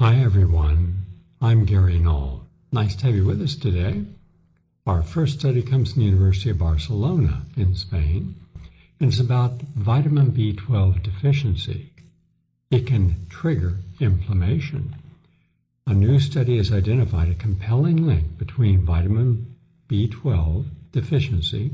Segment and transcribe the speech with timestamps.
[0.00, 1.04] Hi, everyone.
[1.42, 2.46] I'm Gary Null.
[2.72, 4.06] Nice to have you with us today.
[4.86, 8.34] Our first study comes from the University of Barcelona in Spain,
[8.98, 11.92] and it's about vitamin B12 deficiency.
[12.70, 14.96] It can trigger inflammation.
[15.86, 19.54] A new study has identified a compelling link between vitamin
[19.86, 21.72] B12 deficiency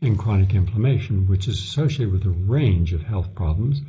[0.00, 3.82] and chronic inflammation, which is associated with a range of health problems,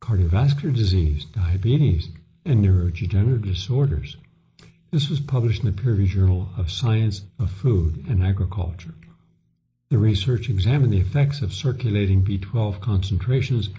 [0.00, 2.08] cardiovascular disease, diabetes,
[2.44, 4.16] and neurodegenerative disorders.
[4.90, 8.94] This was published in the peer reviewed Journal of Science of Food and Agriculture.
[9.90, 13.70] The research examined the effects of circulating B12 concentrations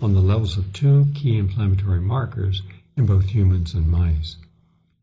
[0.00, 2.62] on the levels of two key inflammatory markers
[2.96, 4.36] in both humans and mice.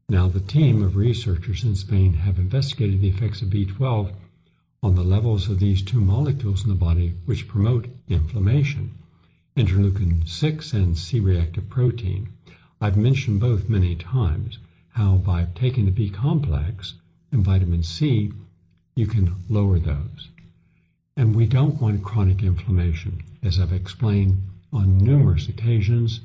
[0.10, 4.14] Now, the team of researchers in Spain have investigated the effects of B12
[4.84, 8.94] on the levels of these two molecules in the body which promote inflammation
[9.58, 12.28] interleukin 6 and C reactive protein.
[12.86, 16.94] I've mentioned both many times how by taking the B complex
[17.32, 18.32] and vitamin C,
[18.96, 20.30] you can lower those.
[21.18, 23.24] And we don't want chronic inflammation.
[23.42, 24.38] As I've explained
[24.72, 26.20] on numerous occasions,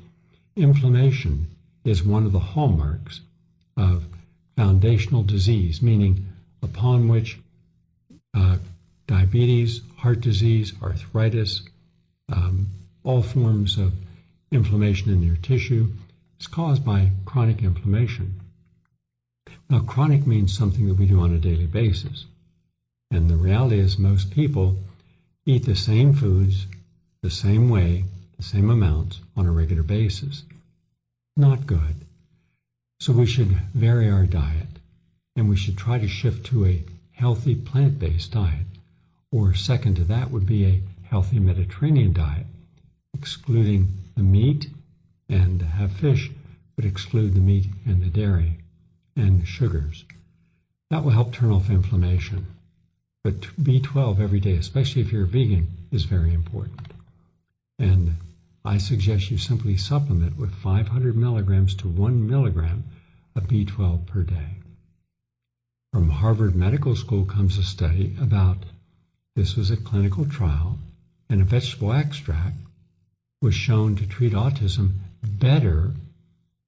[0.55, 1.47] inflammation
[1.83, 3.21] is one of the hallmarks
[3.75, 4.05] of
[4.55, 6.27] foundational disease, meaning
[6.61, 7.39] upon which
[8.35, 8.57] uh,
[9.07, 11.63] diabetes, heart disease, arthritis,
[12.31, 12.67] um,
[13.03, 13.93] all forms of
[14.51, 15.91] inflammation in your tissue
[16.41, 18.41] is caused by chronic inflammation.
[19.69, 22.25] Now, chronic means something that we do on a daily basis.
[23.11, 24.77] And the reality is, most people
[25.45, 26.65] eat the same foods
[27.21, 28.05] the same way,
[28.37, 30.43] the same amounts on a regular basis.
[31.37, 31.95] Not good.
[32.99, 34.79] So we should vary our diet
[35.35, 38.65] and we should try to shift to a healthy plant based diet.
[39.31, 42.47] Or, second to that, would be a healthy Mediterranean diet,
[43.13, 44.69] excluding the meat
[45.31, 46.29] and have fish,
[46.75, 48.57] but exclude the meat and the dairy
[49.15, 50.03] and sugars.
[50.89, 52.47] That will help turn off inflammation.
[53.23, 56.93] But B12 every day, especially if you're vegan, is very important.
[57.79, 58.17] And
[58.65, 62.83] I suggest you simply supplement with 500 milligrams to 1 milligram
[63.35, 64.57] of B12 per day.
[65.93, 68.57] From Harvard Medical School comes a study about
[69.35, 70.77] this was a clinical trial,
[71.29, 72.57] and a vegetable extract
[73.41, 75.93] was shown to treat autism better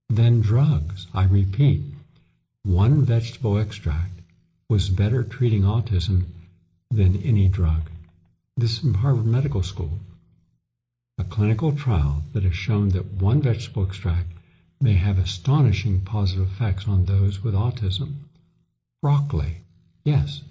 [0.09, 1.07] than drugs.
[1.13, 1.81] I repeat,
[2.63, 4.21] one vegetable extract
[4.69, 6.25] was better treating autism
[6.89, 7.89] than any drug.
[8.55, 9.99] This is from Harvard Medical School.
[11.17, 14.29] A clinical trial that has shown that one vegetable extract
[14.79, 18.13] may have astonishing positive effects on those with autism.
[19.01, 19.57] Broccoli.
[20.03, 20.41] Yes.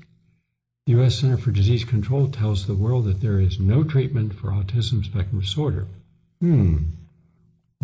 [0.86, 1.18] The U.S.
[1.20, 5.40] Center for Disease Control tells the world that there is no treatment for autism spectrum
[5.40, 5.86] disorder.
[6.40, 6.78] Hmm.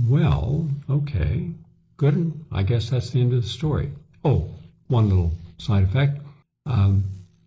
[0.06, 1.50] Well, okay.
[1.96, 2.32] Good.
[2.52, 3.90] I guess that's the end of the story.
[4.24, 4.50] Oh,
[4.86, 6.20] one little side effect.
[6.66, 7.04] Um,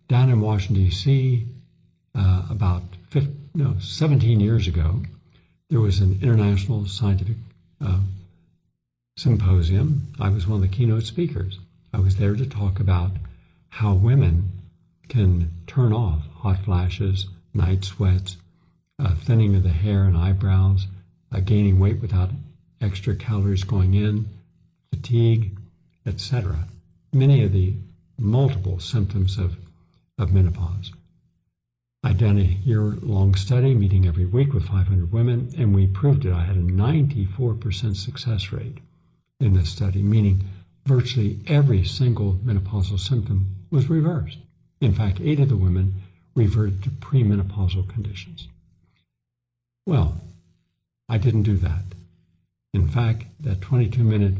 [0.08, 1.46] down in Washington, D.C.,
[2.14, 5.02] uh, about 15, no, 17 years ago,
[5.70, 7.36] there was an international scientific
[7.80, 8.00] uh,
[9.16, 10.12] symposium.
[10.20, 11.58] I was one of the keynote speakers.
[11.94, 13.12] I was there to talk about
[13.70, 14.50] how women
[15.08, 18.36] can turn off hot flashes, night sweats,
[18.98, 20.86] uh, thinning of the hair and eyebrows,
[21.32, 22.30] uh, gaining weight without
[22.82, 24.26] extra calories going in,
[24.90, 25.56] fatigue,
[26.06, 26.64] etc.
[27.12, 27.74] Many of the
[28.18, 29.56] multiple symptoms of,
[30.18, 30.92] of menopause.
[32.04, 36.24] I'd done a year long study, meeting every week with 500 women, and we proved
[36.24, 36.32] it.
[36.32, 38.78] I had a 94% success rate
[39.38, 40.44] in this study, meaning
[40.84, 44.38] virtually every single menopausal symptom was reversed.
[44.80, 45.94] In fact, eight of the women
[46.34, 48.48] reverted to premenopausal conditions.
[49.86, 50.20] Well,
[51.08, 51.82] I didn't do that.
[52.74, 54.34] In fact, that 22 minute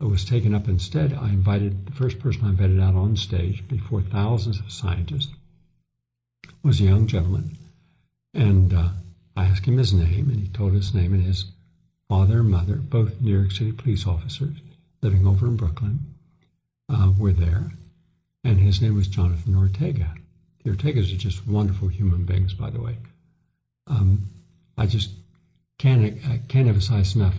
[0.00, 1.12] was taken up instead.
[1.12, 5.32] I invited the first person I invited out on stage before thousands of scientists
[6.62, 7.56] was a young gentleman,
[8.34, 8.88] and uh,
[9.36, 11.46] I asked him his name, and he told his name and his
[12.08, 14.56] father and mother, both New York City police officers,
[15.02, 16.00] living over in Brooklyn,
[16.88, 17.72] uh, were there,
[18.44, 20.14] and his name was Jonathan Ortega.
[20.64, 22.96] The Ortegas are just wonderful human beings, by the way.
[23.86, 24.28] Um,
[24.76, 25.10] I just
[25.78, 27.34] can't, I can't emphasize enough.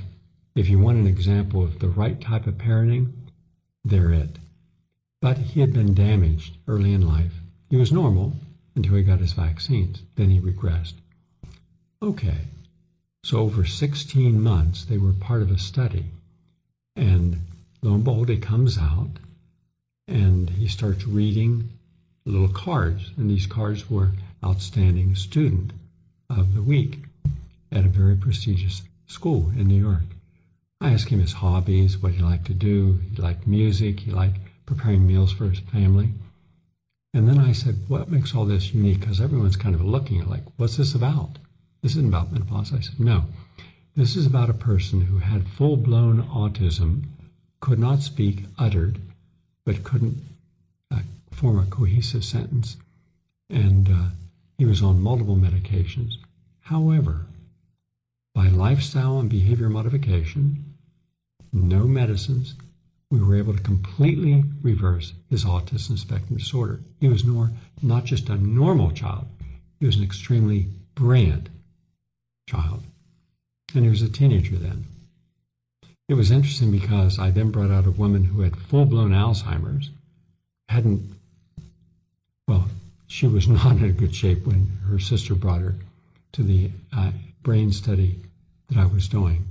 [0.60, 3.14] If you want an example of the right type of parenting,
[3.86, 4.40] they're it.
[5.22, 7.32] But he had been damaged early in life.
[7.70, 8.34] He was normal
[8.76, 10.04] until he got his vaccines.
[10.16, 10.96] Then he regressed.
[12.04, 12.40] Okay,
[13.24, 16.08] so over 16 months, they were part of a study.
[16.94, 17.40] And
[17.82, 19.12] lo and behold, he comes out
[20.10, 21.70] and he starts reading
[22.26, 23.12] little cards.
[23.16, 24.12] And these cards were
[24.44, 25.72] outstanding student
[26.30, 27.00] of the week
[27.72, 30.04] at a very prestigious school in New York.
[30.82, 33.00] I asked him his hobbies, what he liked to do.
[33.12, 34.00] He liked music.
[34.02, 36.10] He liked preparing meals for his family.
[37.14, 39.02] And then I said, what makes all this unique?
[39.02, 41.38] Because everyone's kind of looking at like, what's this about?
[41.82, 42.74] This isn't about menopause.
[42.74, 43.26] I said, no.
[43.96, 47.06] This is about a person who had full blown autism,
[47.60, 49.02] could not speak, uttered,
[49.66, 50.18] but couldn't
[50.92, 51.00] uh,
[51.32, 52.78] form a cohesive sentence.
[53.50, 54.10] And uh,
[54.58, 56.14] he was on multiple medications.
[56.62, 57.26] However,
[58.36, 60.69] by lifestyle and behavior modification,
[61.52, 62.56] no medicines,
[63.12, 66.80] we were able to completely reverse his autism spectrum disorder.
[67.00, 67.26] He was
[67.82, 69.28] not just a normal child,
[69.80, 71.50] he was an extremely brilliant
[72.48, 72.84] child.
[73.74, 74.86] And he was a teenager then.
[76.08, 79.92] It was interesting because I then brought out a woman who had full blown Alzheimer's,
[80.68, 81.04] hadn't,
[82.48, 82.68] well,
[83.08, 85.76] she was not in good shape when her sister brought her
[86.34, 87.12] to the uh,
[87.44, 88.20] brain study
[88.70, 89.49] that I was doing.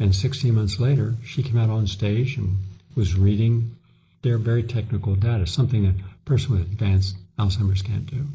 [0.00, 2.58] And 16 months later, she came out on stage and
[2.94, 3.76] was reading
[4.22, 8.26] their very technical data, something a person with advanced Alzheimer's can't do.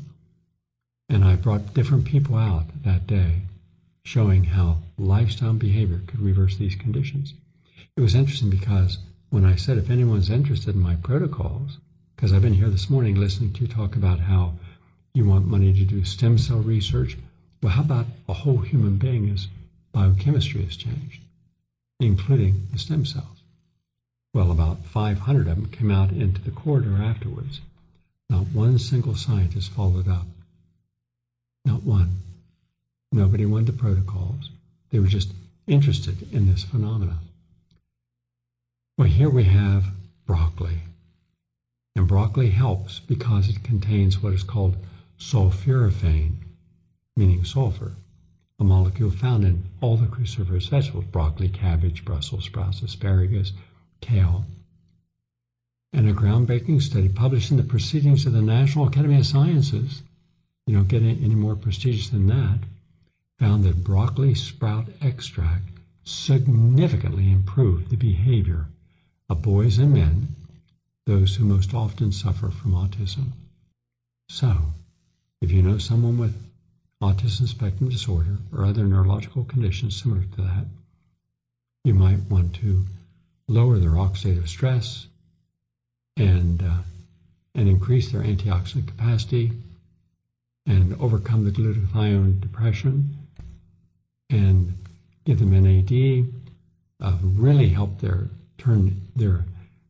[1.10, 3.44] And I brought different people out that day
[4.04, 7.34] showing how lifestyle behavior could reverse these conditions.
[7.96, 8.98] It was interesting because
[9.30, 11.78] when I said, if anyone's interested in my protocols,
[12.16, 14.54] because I've been here this morning listening to you talk about how
[15.14, 17.18] you want money to do stem cell research.
[17.62, 19.48] Well, how about a whole human being as
[19.92, 21.22] biochemistry has changed,
[22.00, 23.44] including the stem cells?
[24.34, 27.62] Well, about 500 of them came out into the corridor afterwards.
[28.30, 30.26] Not one single scientist followed up.
[31.66, 32.18] Not one.
[33.12, 34.50] Nobody wanted the protocols.
[34.90, 35.34] They were just
[35.68, 37.20] interested in this phenomena.
[38.98, 39.86] Well, here we have
[40.26, 40.80] broccoli.
[41.96, 44.78] And broccoli helps because it contains what is called
[45.20, 46.34] sulforaphane,
[47.16, 47.94] meaning sulfur,
[48.60, 53.54] a molecule found in all the cruciferous vegetables broccoli, cabbage, Brussels sprouts, asparagus,
[54.02, 54.46] kale.
[55.92, 60.02] And a groundbreaking study published in the Proceedings of the National Academy of Sciences,
[60.66, 62.60] you don't get any more prestigious than that,
[63.40, 65.70] found that broccoli sprout extract
[66.04, 68.68] significantly improved the behavior
[69.30, 70.36] of boys and men,
[71.06, 73.32] those who most often suffer from autism.
[74.30, 74.58] So,
[75.42, 76.36] if you know someone with
[77.04, 80.66] autism spectrum disorder or other neurological conditions similar to that,
[81.84, 82.86] you might want to
[83.48, 85.08] lower their oxidative stress
[86.16, 86.78] and, uh,
[87.56, 89.52] and increase their antioxidant capacity
[90.66, 93.18] and overcome the glutathione depression
[94.30, 94.74] and
[95.26, 96.26] give them NAD,
[97.02, 99.44] uh, really help their turn their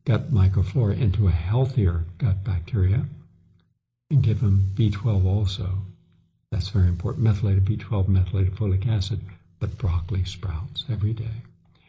[0.04, 3.04] gut microflora into a healthier gut bacteria,
[4.10, 5.78] and give them B12 also.
[6.54, 7.24] That's very important.
[7.24, 9.18] Methylated B12, methylated folic acid,
[9.58, 11.42] but broccoli sprouts every day.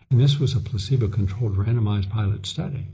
[0.10, 2.88] And this was a placebo controlled randomized pilot study.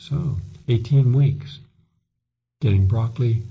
[0.00, 1.60] So, 18 weeks,
[2.60, 3.44] getting broccoli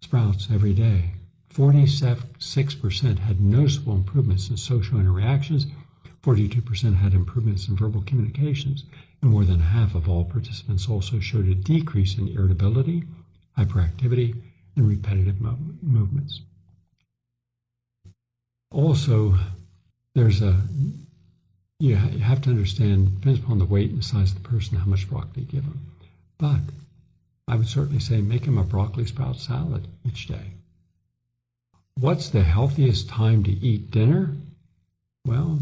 [0.00, 1.12] sprouts every day.
[1.54, 5.66] 46% had noticeable improvements in social interactions,
[6.24, 8.82] 42% had improvements in verbal communications,
[9.22, 13.04] and more than half of all participants also showed a decrease in irritability,
[13.56, 14.42] hyperactivity,
[14.74, 16.40] and repetitive mo- movements.
[18.76, 19.34] Also,
[20.14, 20.54] there's a
[21.78, 24.84] you have to understand depends upon the weight and the size of the person how
[24.84, 25.80] much broccoli you give them.
[26.36, 26.60] But
[27.48, 30.52] I would certainly say make them a broccoli sprout salad each day.
[31.98, 34.32] What's the healthiest time to eat dinner?
[35.24, 35.60] Well,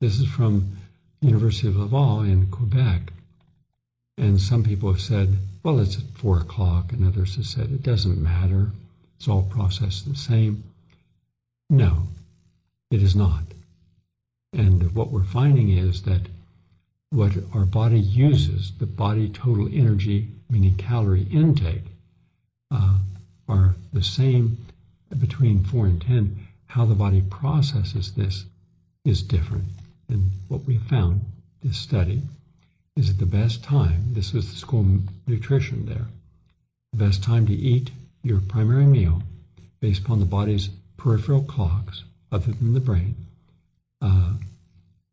[0.00, 0.78] this is from
[1.20, 3.12] University of Laval in Quebec.
[4.16, 7.82] And some people have said, well, it's at four o'clock, and others have said it
[7.82, 8.70] doesn't matter.
[9.18, 10.64] It's all processed the same.
[11.68, 12.08] No,
[12.90, 13.42] it is not.
[14.52, 16.22] And what we're finding is that
[17.10, 21.84] what our body uses, the body total energy, meaning calorie intake,
[22.70, 22.98] uh,
[23.48, 24.58] are the same
[25.18, 26.48] between 4 and 10.
[26.66, 28.44] How the body processes this
[29.04, 29.64] is different.
[30.08, 31.22] And what we found,
[31.62, 32.22] this study,
[32.96, 34.84] is that the best time, this was the school
[35.26, 36.06] nutrition there,
[36.92, 37.90] the best time to eat
[38.22, 39.22] your primary meal
[39.80, 43.14] based upon the body's peripheral clocks, other than the brain,
[44.00, 44.34] uh,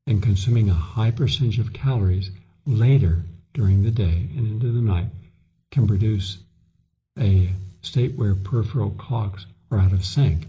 [0.07, 2.31] and consuming a high percentage of calories
[2.65, 5.07] later during the day and into the night
[5.71, 6.37] can produce
[7.17, 7.49] a
[7.81, 10.47] state where peripheral clocks are out of sync.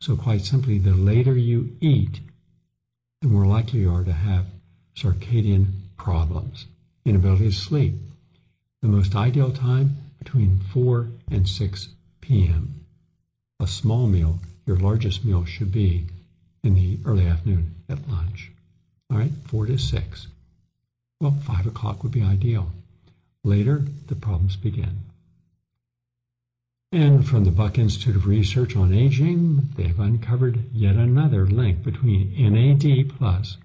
[0.00, 2.20] So, quite simply, the later you eat,
[3.20, 4.46] the more likely you are to have
[4.96, 6.66] circadian problems,
[7.04, 7.94] inability to sleep.
[8.80, 11.88] The most ideal time between 4 and 6
[12.20, 12.84] p.m.
[13.60, 16.04] A small meal, your largest meal, should be
[16.62, 18.52] in the early afternoon at lunch.
[19.10, 20.28] All right, 4 to 6.
[21.20, 22.70] Well, 5 o'clock would be ideal.
[23.42, 25.00] Later, the problems begin.
[26.92, 31.82] And from the Buck Institute of Research on Aging, they have uncovered yet another link
[31.82, 33.56] between NAD plus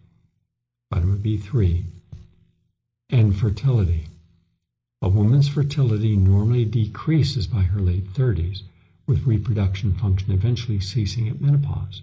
[0.91, 1.83] vitamin B3
[3.09, 4.07] and fertility.
[5.01, 8.61] A woman's fertility normally decreases by her late 30s,
[9.05, 12.01] with reproduction function eventually ceasing at menopause.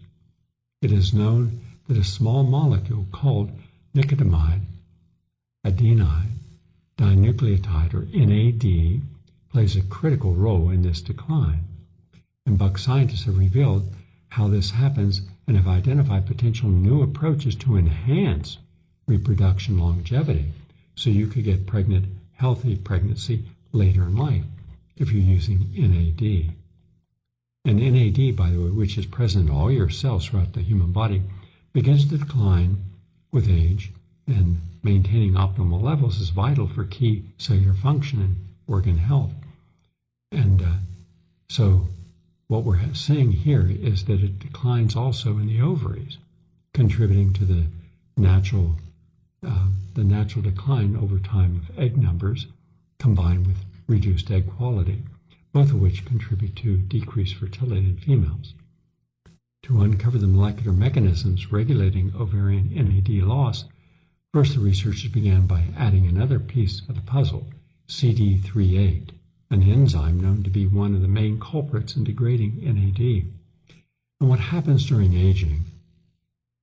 [0.83, 3.50] It is known that a small molecule called
[3.95, 4.62] nicotinamide
[5.64, 6.30] adenine
[7.00, 9.00] dinucleotide, or NAD,
[9.50, 11.64] plays a critical role in this decline.
[12.45, 13.92] And Buck scientists have revealed
[14.28, 18.59] how this happens and have identified potential new approaches to enhance
[19.07, 20.52] reproduction longevity
[20.95, 24.45] so you could get pregnant, healthy pregnancy later in life
[24.97, 26.54] if you're using NAD.
[27.64, 30.92] And NAD, by the way, which is present in all your cells throughout the human
[30.92, 31.22] body,
[31.72, 32.78] begins to decline
[33.32, 33.92] with age,
[34.26, 38.36] and maintaining optimal levels is vital for key cellular function and
[38.66, 39.32] organ health.
[40.32, 40.72] And uh,
[41.48, 41.88] so,
[42.48, 46.18] what we're seeing here is that it declines also in the ovaries,
[46.72, 47.66] contributing to the
[48.16, 48.76] natural
[49.46, 52.46] uh, the natural decline over time of egg numbers,
[52.98, 55.02] combined with reduced egg quality,
[55.52, 58.54] both of which contribute to decreased fertility in females.
[59.64, 63.64] To uncover the molecular mechanisms regulating ovarian NAD loss,
[64.33, 67.47] first the researchers began by adding another piece of the puzzle,
[67.88, 69.11] CD38
[69.52, 73.26] an enzyme known to be one of the main culprits in degrading NAD.
[74.21, 75.64] And what happens during aging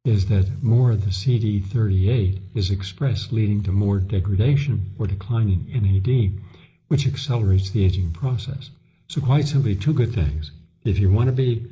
[0.06, 5.84] is that more of the CD38 is expressed, leading to more degradation or decline in
[5.84, 6.42] NAD,
[6.88, 8.70] which accelerates the aging process.
[9.08, 10.52] So, quite simply, two good things.
[10.84, 11.66] If you want to be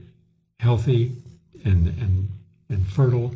[0.59, 1.11] healthy
[1.63, 2.29] and, and,
[2.69, 3.35] and fertile,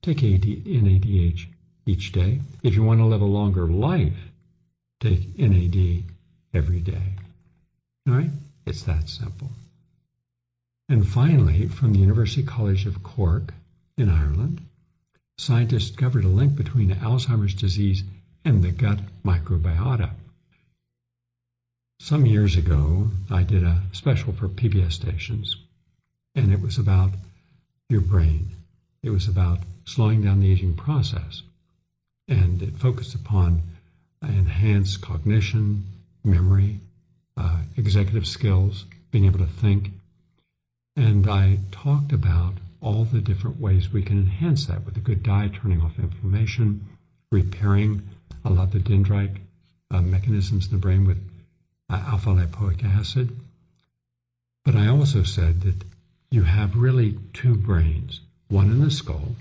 [0.00, 1.46] take AD, NADH
[1.86, 2.40] each day.
[2.62, 4.30] If you want to live a longer life,
[5.00, 6.04] take NAD
[6.54, 7.14] every day.
[8.08, 8.30] All right?
[8.66, 9.50] It's that simple.
[10.88, 13.54] And finally, from the University College of Cork
[13.96, 14.60] in Ireland,
[15.38, 18.04] scientists discovered a link between Alzheimer's disease
[18.44, 20.10] and the gut microbiota.
[22.04, 25.56] Some years ago, I did a special for PBS stations,
[26.34, 27.10] and it was about
[27.88, 28.48] your brain.
[29.04, 31.42] It was about slowing down the aging process,
[32.26, 33.62] and it focused upon
[34.20, 35.84] enhanced cognition,
[36.24, 36.80] memory,
[37.36, 39.92] uh, executive skills, being able to think.
[40.96, 45.22] And I talked about all the different ways we can enhance that with a good
[45.22, 46.84] diet, turning off inflammation,
[47.30, 48.02] repairing
[48.44, 49.36] a lot of the dendrite
[49.92, 51.31] uh, mechanisms in the brain with
[51.92, 53.38] Uh, alpha lipoic acid.
[54.64, 55.84] But I also said that
[56.30, 59.36] you have really two brains, one in the skull,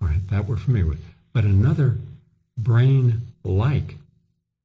[0.00, 1.00] right, that we're familiar with,
[1.32, 1.96] but another
[2.56, 3.96] brain like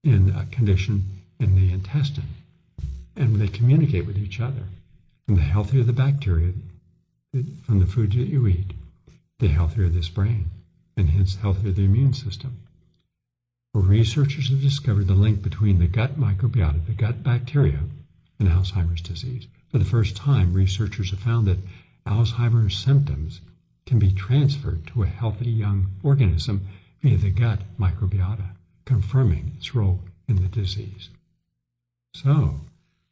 [0.04, 1.06] in a condition
[1.40, 2.36] in the intestine.
[3.16, 4.66] And they communicate with each other.
[5.28, 6.54] And the healthier the bacteria
[7.66, 8.74] from the food that you eat,
[9.40, 10.52] the healthier this brain,
[10.96, 12.58] and hence healthier the immune system.
[13.82, 17.82] Researchers have discovered the link between the gut microbiota, the gut bacteria,
[18.40, 19.48] and Alzheimer's disease.
[19.70, 21.60] For the first time, researchers have found that
[22.08, 23.42] Alzheimer's symptoms
[23.86, 26.66] can be transferred to a healthy young organism
[27.02, 28.52] via the gut microbiota
[28.86, 31.10] confirming its role in the disease.
[32.14, 32.62] So,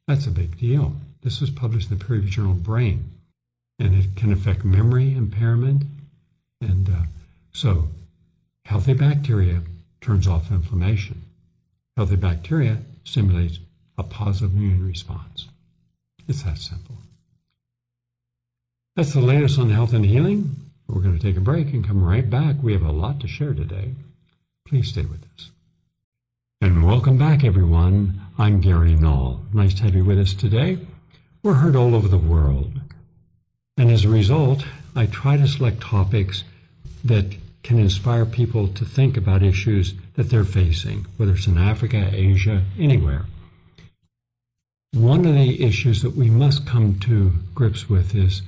[0.08, 0.96] that's a big deal.
[1.24, 3.10] This was published in the peer reviewed journal Brain,
[3.79, 5.84] and it can affect memory impairment.
[6.62, 7.01] And uh,
[7.51, 7.89] so,
[8.63, 9.62] healthy bacteria
[10.04, 11.24] turns off inflammation.
[11.96, 13.60] Healthy bacteria stimulates
[13.98, 15.48] a positive immune response.
[16.28, 16.98] It's that simple.
[18.96, 20.56] That's the latest on health and healing.
[20.88, 22.58] We're going to take a break and come right back.
[22.62, 23.94] We have a lot to share today.
[24.68, 25.52] Please stay with us.
[26.62, 28.22] And welcome back, everyone.
[28.38, 29.42] I'm Gary Null.
[29.54, 30.78] Nice to have you with us today.
[31.42, 32.74] We're heard all over the world.
[33.78, 36.44] And as a result, I try to select topics
[37.04, 42.10] that can inspire people to think about issues that they're facing, whether it's in Africa,
[42.12, 43.25] Asia, anywhere.
[44.93, 48.43] One of the issues that we must come to grips with is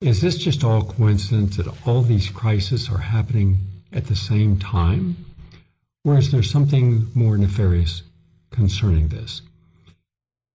[0.00, 3.58] is this just all coincidence that all these crises are happening
[3.90, 5.16] at the same time?
[6.04, 8.02] Or is there something more nefarious
[8.50, 9.40] concerning this?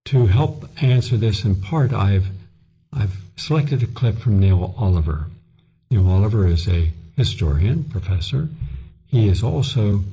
[0.05, 2.27] To help answer this in part, I've,
[2.93, 5.25] I've selected a clip from Neil Oliver.
[5.89, 8.47] Neil Oliver is a historian, professor.
[9.05, 10.03] He is also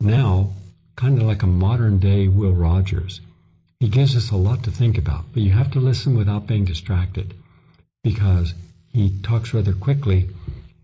[0.00, 0.52] now
[0.94, 3.20] kind of like a modern day Will Rogers.
[3.80, 6.64] He gives us a lot to think about, but you have to listen without being
[6.64, 7.34] distracted
[8.04, 8.54] because
[8.92, 10.30] he talks rather quickly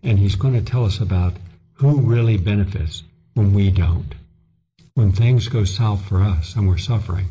[0.05, 1.33] And he's going to tell us about
[1.75, 3.03] who really benefits
[3.35, 4.13] when we don't.
[4.95, 7.27] When things go south for us and we're suffering,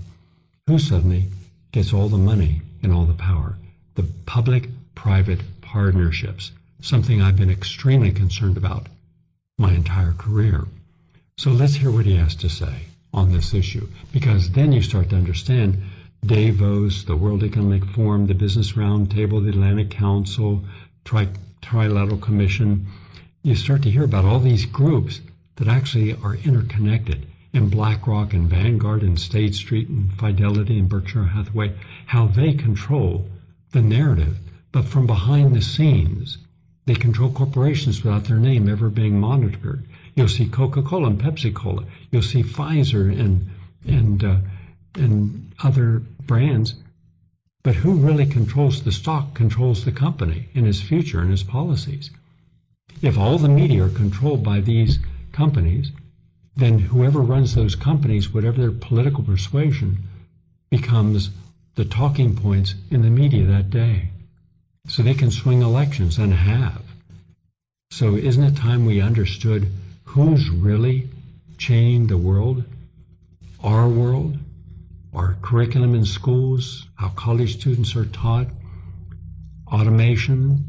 [0.67, 1.25] who suddenly
[1.71, 3.57] gets all the money and all the power?
[3.95, 6.51] The public private partnerships,
[6.83, 8.89] something I've been extremely concerned about
[9.57, 10.65] my entire career.
[11.39, 15.11] So let's hear what he has to say on this issue, because then you start
[15.11, 15.83] to understand
[16.27, 20.63] Davos, the World Economic Forum, the Business Roundtable, the Atlantic Council,
[21.05, 21.29] Tri-
[21.63, 22.87] Trilateral Commission.
[23.43, 25.21] You start to hear about all these groups
[25.57, 27.27] that actually are interconnected.
[27.55, 31.75] And BlackRock and Vanguard and State Street and Fidelity and Berkshire Hathaway,
[32.07, 33.29] how they control
[33.73, 34.39] the narrative.
[34.73, 36.39] But from behind the scenes,
[36.87, 39.85] they control corporations without their name ever being monitored.
[40.15, 41.85] You'll see Coca-Cola and Pepsi-Cola.
[42.11, 43.49] You'll see Pfizer and
[43.87, 44.37] and uh,
[44.95, 46.75] and other brands.
[47.63, 52.11] But who really controls the stock controls the company and its future and its policies.
[53.01, 54.99] If all the media are controlled by these
[55.33, 55.93] companies,
[56.57, 59.99] then whoever runs those companies, whatever their political persuasion,
[60.71, 61.31] becomes
[61.75, 64.12] the talking points in the media that day.
[64.87, 66.83] So they can swing elections and have.
[67.91, 69.71] So isn't it time we understood
[70.05, 71.09] who's really
[71.59, 72.65] changing the world,
[73.63, 74.39] our world,
[75.15, 78.49] our curriculum in schools, how college students are taught,
[79.71, 80.65] automation,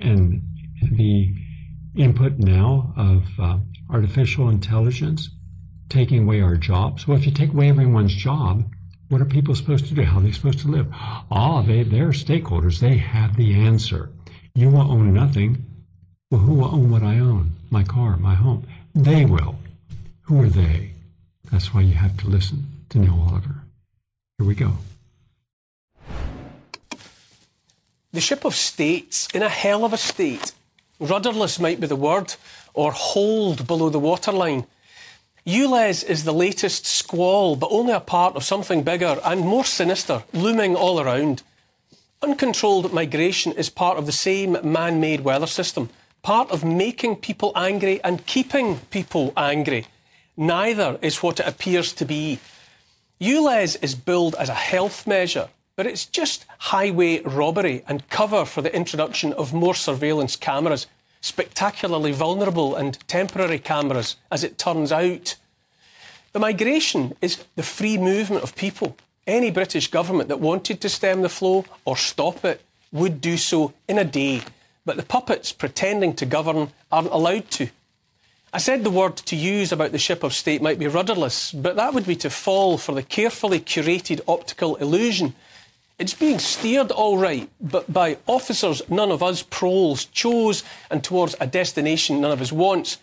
[0.00, 0.42] and
[0.82, 1.34] the
[1.96, 5.30] input now of uh, artificial intelligence
[5.88, 7.06] taking away our jobs.
[7.06, 8.68] Well, if you take away everyone's job,
[9.14, 10.02] what are people supposed to do?
[10.02, 10.88] How are they supposed to live?
[10.92, 12.80] Ah, they, they're stakeholders.
[12.80, 14.10] They have the answer.
[14.56, 15.64] You will own nothing.
[16.32, 17.52] Well, who will own what I own?
[17.70, 18.66] My car, my home.
[18.92, 19.54] They will.
[20.22, 20.94] Who are they?
[21.52, 23.62] That's why you have to listen to Neil Oliver.
[24.38, 24.78] Here we go.
[28.12, 30.50] The ship of state's in a hell of a state.
[30.98, 32.34] Rudderless might be the word,
[32.72, 34.66] or holed below the waterline.
[35.46, 40.24] ULEZ is the latest squall, but only a part of something bigger and more sinister
[40.32, 41.42] looming all around.
[42.22, 45.90] Uncontrolled migration is part of the same man made weather system
[46.24, 49.86] part of making people angry and keeping people angry.
[50.36, 52.40] Neither is what it appears to be.
[53.20, 58.62] ULEZ is billed as a health measure, but it's just highway robbery and cover for
[58.62, 60.86] the introduction of more surveillance cameras,
[61.24, 65.36] spectacularly vulnerable and temporary cameras, as it turns out.
[66.32, 68.96] The migration is the free movement of people.
[69.26, 72.60] Any British government that wanted to stem the flow or stop it
[72.92, 74.42] would do so in a day
[74.84, 77.68] but the puppets pretending to govern aren't allowed to.
[78.52, 81.76] I said the word to use about the ship of state might be rudderless, but
[81.76, 85.34] that would be to fall for the carefully curated optical illusion.
[85.96, 91.36] It's being steered all right, but by officers none of us proles chose and towards
[91.40, 92.98] a destination none of us wants,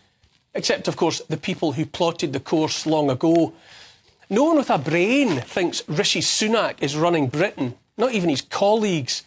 [0.54, 3.54] except, of course, the people who plotted the course long ago.
[4.30, 9.24] No one with a brain thinks Rishi Sunak is running Britain, not even his colleagues.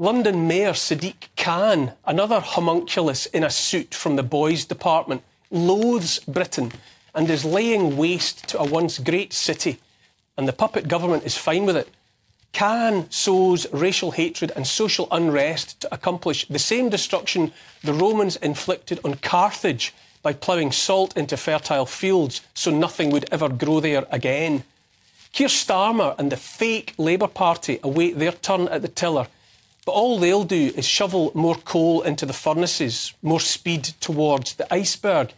[0.00, 6.72] London Mayor Sadiq Khan, another homunculus in a suit from the boys' department, loathes Britain
[7.14, 9.78] and is laying waste to a once great city,
[10.36, 11.88] and the puppet government is fine with it.
[12.56, 17.52] Khan sows racial hatred and social unrest to accomplish the same destruction
[17.84, 19.92] the Romans inflicted on Carthage
[20.22, 24.64] by ploughing salt into fertile fields so nothing would ever grow there again.
[25.32, 29.26] Keir Starmer and the fake Labour Party await their turn at the tiller
[29.84, 34.72] but all they'll do is shovel more coal into the furnaces, more speed towards the
[34.74, 35.32] iceberg.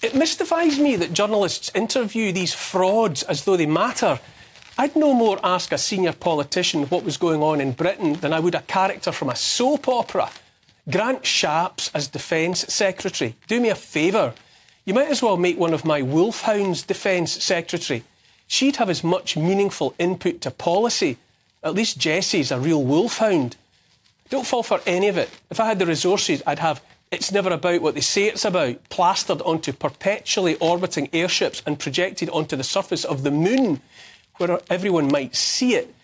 [0.00, 4.20] It mystifies me that journalists interview these frauds as though they matter.
[4.76, 8.40] I'd no more ask a senior politician what was going on in Britain than I
[8.40, 10.30] would a character from a soap opera.
[10.90, 13.36] Grant Shapps as Defence Secretary.
[13.46, 14.34] Do me a favour.
[14.84, 18.02] You might as well make one of my wolfhounds Defence Secretary.
[18.48, 21.18] She'd have as much meaningful input to policy.
[21.62, 23.56] At least Jessie's a real wolfhound.
[24.28, 25.30] Don't fall for any of it.
[25.50, 26.82] If I had the resources, I'd have
[27.12, 32.28] it's never about what they say it's about, plastered onto perpetually orbiting airships and projected
[32.30, 33.80] onto the surface of the moon,
[34.36, 35.94] where everyone might see it.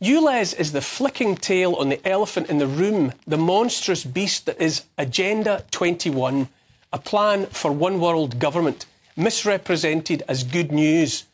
[0.00, 4.60] ULEZ is the flicking tail on the elephant in the room, the monstrous beast that
[4.60, 6.48] is Agenda 21,
[6.92, 11.24] a plan for one world government, misrepresented as good news.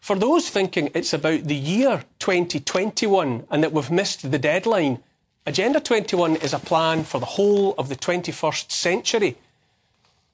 [0.00, 5.00] For those thinking it's about the year 2021 and that we've missed the deadline,
[5.44, 9.36] Agenda 21 is a plan for the whole of the 21st century.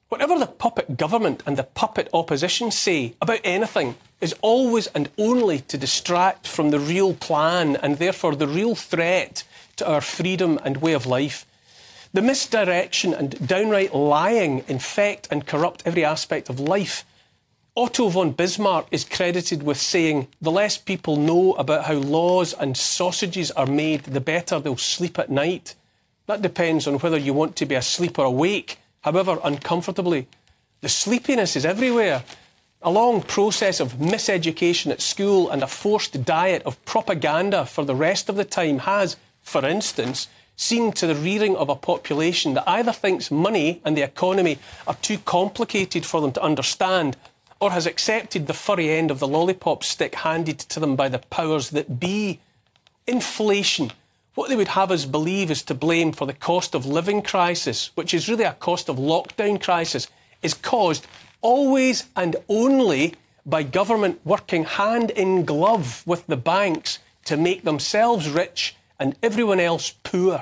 [0.09, 5.59] Whatever the puppet government and the puppet opposition say about anything is always and only
[5.59, 9.43] to distract from the real plan and therefore the real threat
[9.75, 11.45] to our freedom and way of life.
[12.13, 17.03] The misdirection and downright lying infect and corrupt every aspect of life.
[17.75, 22.77] Otto von Bismarck is credited with saying, The less people know about how laws and
[22.77, 25.75] sausages are made, the better they'll sleep at night.
[26.27, 30.27] That depends on whether you want to be asleep or awake, however uncomfortably.
[30.79, 32.23] The sleepiness is everywhere.
[32.85, 37.95] A long process of miseducation at school and a forced diet of propaganda for the
[37.95, 42.69] rest of the time has, for instance, seen to the rearing of a population that
[42.69, 47.17] either thinks money and the economy are too complicated for them to understand
[47.59, 51.17] or has accepted the furry end of the lollipop stick handed to them by the
[51.17, 52.39] powers that be.
[53.07, 53.93] Inflation.
[54.35, 57.89] What they would have us believe is to blame for the cost of living crisis,
[57.95, 60.07] which is really a cost of lockdown crisis,
[60.43, 61.07] is caused
[61.45, 63.13] always and only
[63.45, 69.59] by government working hand in glove with the banks to make themselves rich and everyone
[69.59, 70.41] else poor.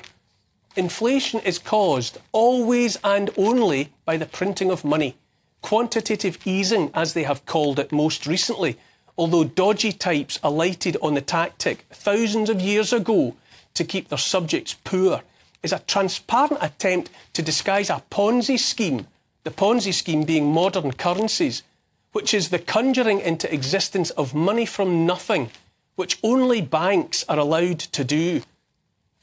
[0.78, 5.18] Inflation is caused always and only by the printing of money.
[5.62, 8.78] Quantitative easing, as they have called it most recently,
[9.18, 13.36] although dodgy types alighted on the tactic thousands of years ago
[13.74, 15.22] to keep their subjects poor,
[15.64, 19.06] is a transparent attempt to disguise a Ponzi scheme,
[19.44, 21.64] the Ponzi scheme being modern currencies,
[22.12, 25.50] which is the conjuring into existence of money from nothing
[25.96, 28.42] which only banks are allowed to do.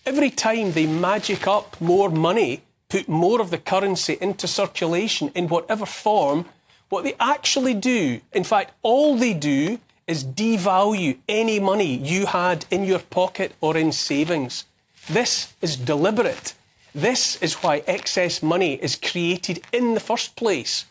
[0.06, 5.48] Every time they magic up more money, put more of the currency into circulation in
[5.48, 6.46] whatever form,
[6.88, 12.66] what they actually do, in fact, all they do is devalue any money you had
[12.70, 14.64] in your pocket or in savings.
[15.08, 16.54] This is deliberate.
[16.94, 20.86] This is why excess money is created in the first place.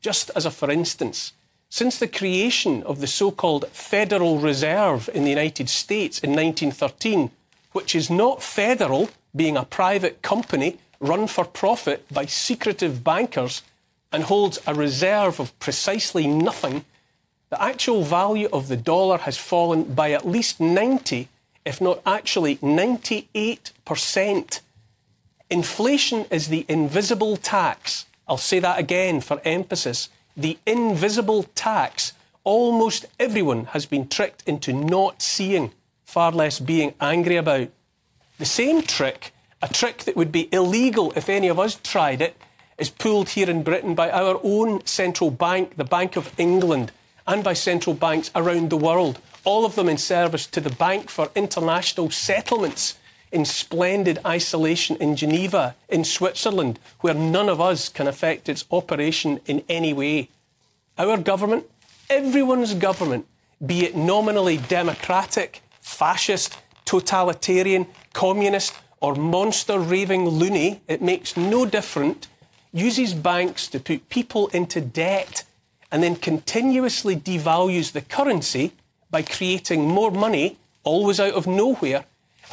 [0.00, 1.32] Just as a for instance,
[1.68, 7.32] since the creation of the so called Federal Reserve in the United States in 1913,
[7.72, 13.62] which is not federal, being a private company run for profit by secretive bankers
[14.12, 16.84] and holds a reserve of precisely nothing,
[17.50, 21.28] the actual value of the dollar has fallen by at least 90,
[21.64, 24.60] if not actually 98%.
[25.50, 28.06] Inflation is the invisible tax.
[28.26, 34.72] I'll say that again for emphasis the invisible tax almost everyone has been tricked into
[34.72, 35.72] not seeing,
[36.04, 37.68] far less being angry about.
[38.38, 42.36] The same trick, a trick that would be illegal if any of us tried it,
[42.76, 46.90] is pulled here in Britain by our own central bank, the Bank of England,
[47.26, 51.08] and by central banks around the world, all of them in service to the Bank
[51.08, 52.98] for International Settlements
[53.34, 59.40] in splendid isolation in Geneva, in Switzerland, where none of us can affect its operation
[59.46, 60.28] in any way.
[60.96, 61.64] Our government,
[62.08, 63.26] everyone's government,
[63.64, 72.28] be it nominally democratic, fascist, totalitarian, communist, or monster raving loony, it makes no difference,
[72.72, 75.42] uses banks to put people into debt
[75.90, 78.72] and then continuously devalues the currency
[79.10, 82.04] by creating more money, always out of nowhere,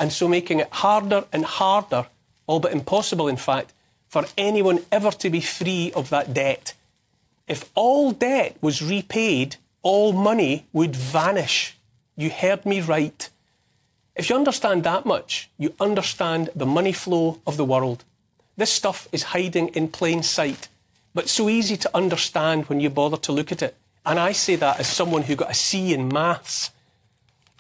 [0.02, 2.08] and so making it harder and harder,
[2.48, 3.72] all but impossible, in fact,
[4.08, 6.74] for anyone ever to be free of that debt.
[7.48, 11.78] If all debt was repaid, all money would vanish.
[12.18, 13.30] You heard me right.
[14.16, 18.04] If you understand that much, you understand the money flow of the world.
[18.58, 20.68] This stuff is hiding in plain sight,
[21.14, 23.76] but so easy to understand when you bother to look at it.
[24.04, 26.72] And I say that as someone who got a C in maths.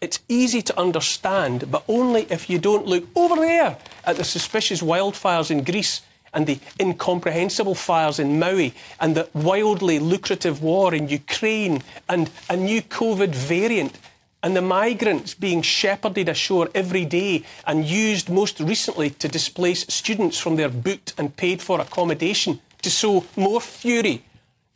[0.02, 4.82] It's easy to understand, but only if you don't look over there at the suspicious
[4.82, 6.02] wildfires in Greece
[6.34, 12.58] and the incomprehensible fires in Maui and the wildly lucrative war in Ukraine and a
[12.58, 14.00] new COVID variant
[14.42, 20.40] and the migrants being shepherded ashore every day and used most recently to displace students
[20.40, 24.24] from their booked and paid for accommodation to sow more fury.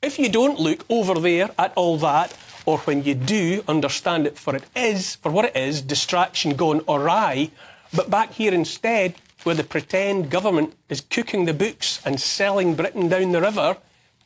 [0.03, 2.31] If you don't look over there at all that,
[2.65, 6.81] or when you do understand it for it is, for what it is, distraction gone
[6.87, 7.51] awry,
[7.93, 13.07] but back here instead, where the pretend government is cooking the books and selling Britain
[13.07, 13.77] down the river,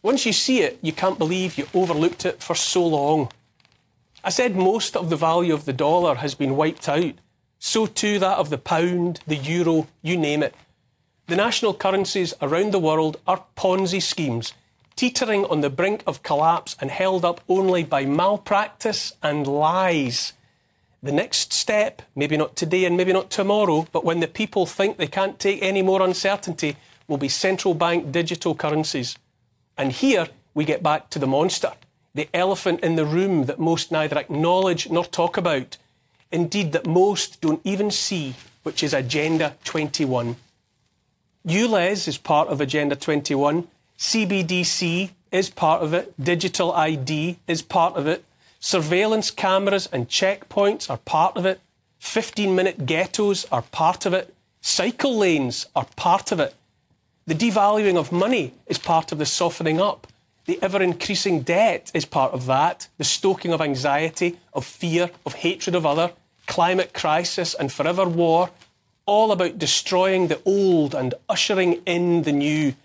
[0.02, 3.30] once you see it, you can't believe you overlooked it for so long.
[4.24, 7.16] I said most of the value of the dollar has been wiped out.
[7.60, 10.56] So too that of the pound, the euro, you name it.
[11.28, 14.54] The national currencies around the world are Ponzi schemes
[15.00, 20.34] teetering on the brink of collapse and held up only by malpractice and lies.
[21.02, 24.98] The next step, maybe not today and maybe not tomorrow, but when the people think
[24.98, 26.76] they can't take any more uncertainty,
[27.08, 29.18] will be central bank digital currencies.
[29.78, 31.72] And here we get back to the monster,
[32.14, 35.78] the elephant in the room that most neither acknowledge nor talk about,
[36.30, 40.36] indeed, that most don't even see, which is Agenda 21.
[41.48, 43.66] ULEZ is part of Agenda 21.
[44.00, 46.14] CBDC is part of it.
[46.18, 48.24] Digital ID is part of it.
[48.62, 51.60] Surveillance cameras and checkpoints are part of it.
[52.00, 54.34] 15 minute ghettos are part of it.
[54.62, 56.56] Cycle lanes are part of it.
[57.28, 60.08] The devaluing of money is part of the softening up.
[60.46, 62.88] The ever increasing debt is part of that.
[62.98, 66.14] The stoking of anxiety, of fear, of hatred of other,
[66.48, 68.50] climate crisis, and forever war.
[69.06, 72.76] All about destroying the old and ushering in the new.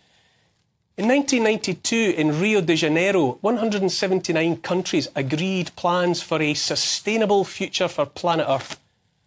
[0.97, 8.07] In 1992, in Rio de Janeiro, 179 countries agreed plans for a sustainable future for
[8.07, 8.79] planet Earth.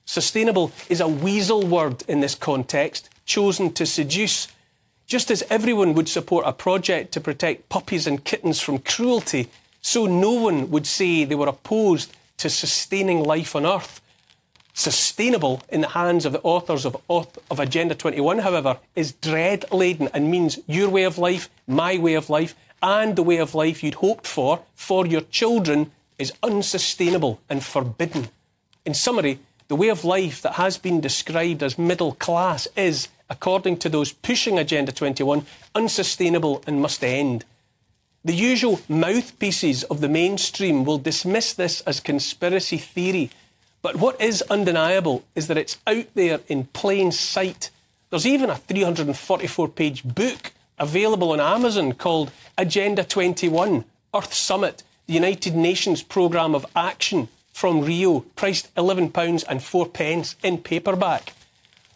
[0.06, 4.48] Sustainable is a weasel word in this context, chosen to seduce.
[5.08, 9.50] Just as everyone would support a project to protect puppies and kittens from cruelty,
[9.82, 14.00] so no one would say they were opposed to sustaining life on Earth.
[14.78, 20.08] Sustainable in the hands of the authors of, of Agenda 21, however, is dread laden
[20.14, 23.82] and means your way of life, my way of life, and the way of life
[23.82, 28.30] you'd hoped for for your children is unsustainable and forbidden.
[28.86, 33.78] In summary, the way of life that has been described as middle class is, according
[33.78, 37.46] to those pushing Agenda 21, unsustainable and must end.
[38.24, 43.32] The usual mouthpieces of the mainstream will dismiss this as conspiracy theory
[43.82, 47.70] but what is undeniable is that it's out there in plain sight.
[48.10, 53.86] There's even a 344 page book available on Amazon called Agenda 21
[54.16, 60.36] Earth Summit, the United Nations Programme of Action from Rio, priced £11 and 4 pence
[60.44, 61.34] in paperback.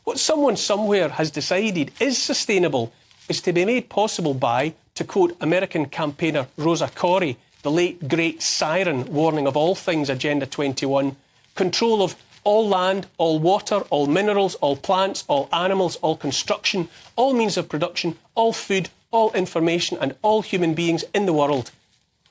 [0.04, 2.92] What someone somewhere has decided is sustainable
[3.30, 8.42] is to be made possible by, to quote American campaigner Rosa Koire, the late great
[8.42, 11.16] siren warning of all things Agenda 21,
[11.56, 17.34] control of all land, all water, all minerals, all plants, all animals, all construction, all
[17.34, 21.72] means of production, all food, all information, and all human beings in the world.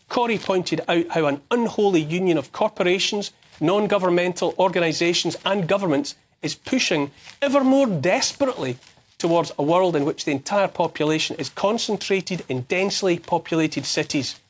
[0.09, 3.31] Koire pointed out how an unholy union of corporations,
[3.61, 8.79] non governmental organisations, and governments is pushing ever more desperately
[9.19, 14.41] towards a world in which the entire population is concentrated in densely populated cities.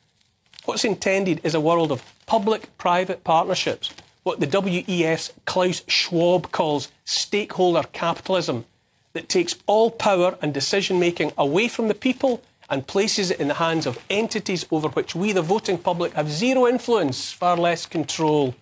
[0.65, 3.91] What's intended is a world of public private partnerships
[4.23, 8.65] what the WEF's Klaus Schwab calls stakeholder capitalism
[9.13, 13.49] that takes all power and decision making away from the people and places it in
[13.49, 17.85] the hands of entities over which wee, the voting public, have zero influence, far less
[17.85, 18.55] control.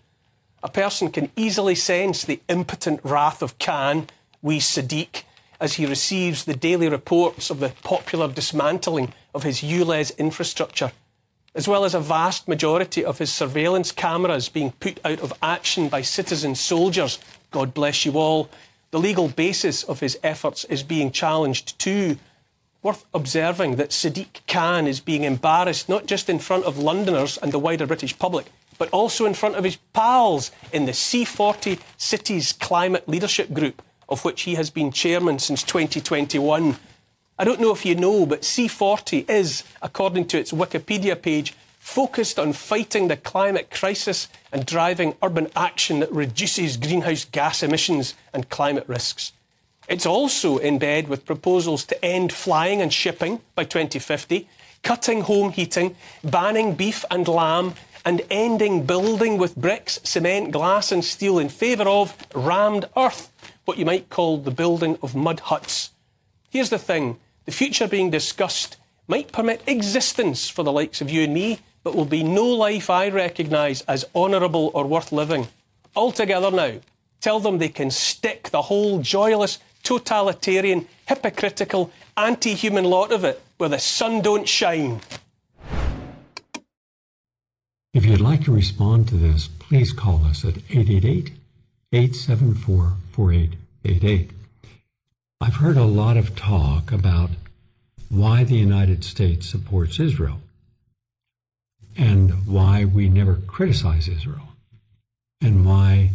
[0.64, 4.08] A person can easily sense the impotent wrath of Khan,
[4.42, 5.24] we Sadiq,
[5.60, 10.92] as he receives the daily reports of the popular dismantling of his ULEZ infrastructure
[11.60, 15.90] as well as a vast majority of his surveillance cameras being put out of action
[15.90, 17.20] by citizen soldiers.
[17.52, 18.50] God bless you all.
[18.92, 22.18] The legal basis of his efforts is being challenged too.
[22.82, 27.52] Worth observing that Sadiq Khan is being embarrassed not just in front of Londoners and
[27.52, 28.46] the wider British public,
[28.78, 34.24] but also in front of his pals in the C40 Cities Climate Leadership Group, of
[34.24, 36.78] which he has been chairman since 2021.
[37.40, 42.38] I don't know if you know, but C40 is, according to its Wikipedia page, focused
[42.38, 48.50] on fighting the climate crisis and driving urban action that reduces greenhouse gas emissions and
[48.50, 49.32] climate risks.
[49.88, 54.50] It's also in bed with proposals to end flying and shipping by 2050,
[54.84, 57.74] cutting home heating, banning beef and lamb,
[58.04, 63.32] and ending building with bricks, cement, glass, and steel in favour of rammed earth,
[63.64, 65.92] what you might call the building of mud huts.
[66.50, 67.18] Here's the thing
[67.50, 71.96] the future being discussed might permit existence for the likes of you and me, but
[71.96, 75.48] will be no life I recognise as honourable or worth living.
[75.96, 76.74] Altogether now,
[77.22, 83.42] tell them they can stick the whole joyless, totalitarian, hypocritical, anti human lot of it
[83.58, 85.02] where the sun don't shine.
[87.96, 91.32] If you'd like to respond to this, please call us at 888
[91.94, 94.39] 874 4888.
[95.42, 97.30] I've heard a lot of talk about
[98.10, 100.42] why the United States supports Israel
[101.96, 104.50] and why we never criticize Israel
[105.40, 106.12] and why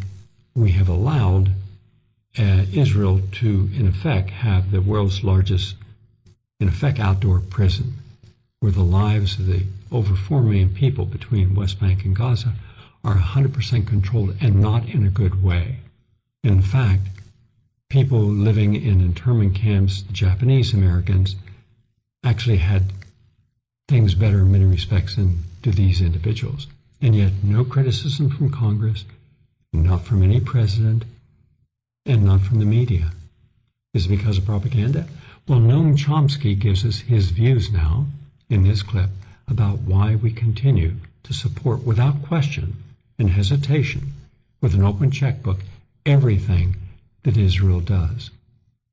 [0.54, 1.52] we have allowed
[2.38, 5.76] uh, Israel to, in effect, have the world's largest,
[6.60, 7.94] in effect, outdoor prison
[8.60, 12.52] where the lives of the over 4 million people between West Bank and Gaza
[13.02, 15.78] are 100% controlled and not in a good way.
[16.42, 17.08] In fact,
[17.94, 21.36] people living in internment camps, the Japanese Americans,
[22.24, 22.82] actually had
[23.86, 26.66] things better in many respects than do these individuals.
[27.00, 29.04] And yet, no criticism from Congress,
[29.72, 31.04] not from any president,
[32.04, 33.12] and not from the media.
[33.94, 35.06] Is because of propaganda?
[35.46, 38.06] Well, Noam Chomsky gives us his views now
[38.50, 39.10] in this clip
[39.46, 42.74] about why we continue to support without question
[43.20, 44.14] and hesitation
[44.60, 45.60] with an open checkbook
[46.04, 46.74] everything
[47.24, 48.30] that Israel does.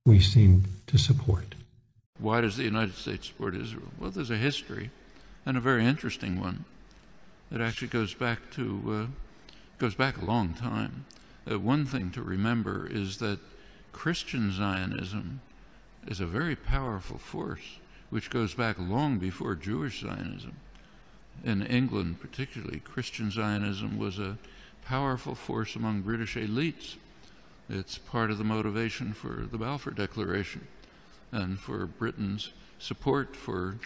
[0.05, 1.55] We seem to support.
[2.17, 3.91] Why does the United States support Israel?
[3.99, 4.89] Well, there's a history,
[5.45, 6.65] and a very interesting one.
[7.51, 11.05] It actually goes back to uh, goes back a long time.
[11.49, 13.39] Uh, one thing to remember is that
[13.91, 15.41] Christian Zionism
[16.07, 20.57] is a very powerful force, which goes back long before Jewish Zionism.
[21.43, 24.37] In England, particularly, Christian Zionism was a
[24.85, 26.95] powerful force among British elites.
[27.73, 30.67] It's part of the motivation for the Balfour Declaration
[31.31, 33.77] and for Britain's support for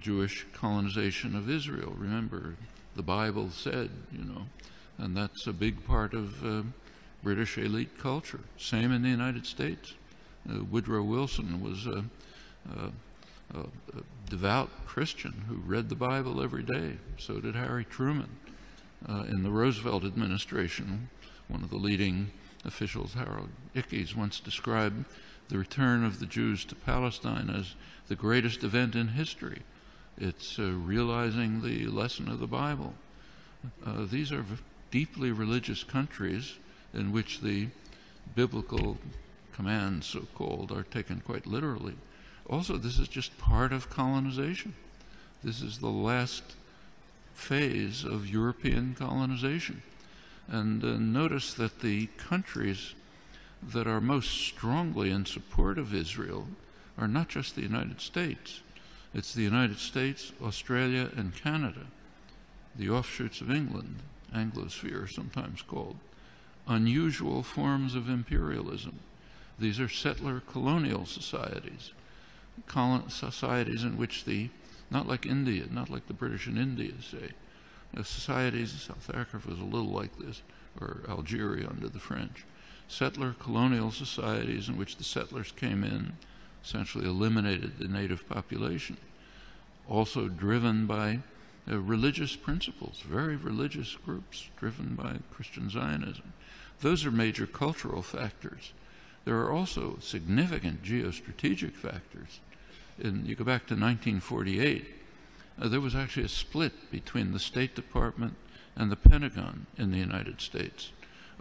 [0.00, 1.94] Jewish colonization of Israel.
[1.96, 2.56] Remember,
[2.96, 4.46] the Bible said, you know,
[4.98, 6.62] and that's a big part of uh,
[7.22, 8.40] British elite culture.
[8.58, 9.94] Same in the United States.
[10.50, 12.04] Uh, Woodrow Wilson was a,
[12.76, 13.66] a, a,
[14.28, 16.96] devout Christian who read the Bible every day.
[17.18, 18.30] So did Harry Truman.
[19.08, 21.08] Uh, in the Roosevelt administration,
[21.46, 22.32] one of the leading
[22.66, 25.04] officials, Harold Ickes, once described
[25.48, 27.74] the return of the Jews to Palestine as
[28.08, 29.62] the greatest event in history.
[30.18, 32.94] It's uh, realizing the lesson of the Bible.
[33.84, 34.44] Uh, these are
[34.90, 36.54] deeply religious countries
[36.94, 37.68] in which the
[38.34, 38.98] biblical
[39.52, 41.94] commands, so called, are taken quite literally.
[42.48, 44.74] Also, this is just part of colonization.
[45.42, 46.42] This is the last
[47.34, 49.82] phase of European colonization.
[50.48, 52.94] And uh, notice that the countries
[53.62, 56.46] that are most strongly in support of Israel
[56.98, 58.60] are not just the United States.
[59.14, 61.86] It's the United States, Australia, and Canada,
[62.74, 64.02] the offshoots of England,
[64.34, 65.96] Anglosphere sometimes called,
[66.68, 68.98] unusual forms of imperialism.
[69.58, 71.92] These are settler colonial societies,
[72.66, 74.50] colon societies in which the,
[74.90, 77.30] not like India, not like the British in India, say,
[77.96, 80.42] the societies, South Africa was a little like this,
[80.80, 82.44] or Algeria under the French,
[82.88, 86.12] settler colonial societies in which the settlers came in,
[86.62, 88.96] essentially eliminated the native population,
[89.88, 91.20] also driven by
[91.70, 96.32] uh, religious principles, very religious groups driven by Christian Zionism.
[96.80, 98.72] Those are major cultural factors.
[99.24, 102.40] There are also significant geostrategic factors.
[103.02, 104.86] And you go back to 1948,
[105.60, 108.34] uh, there was actually a split between the State Department
[108.74, 110.90] and the Pentagon in the United States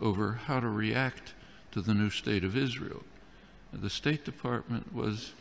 [0.02, 1.34] over how to react
[1.72, 3.04] to the new state of Israel.
[3.74, 5.34] The State Department was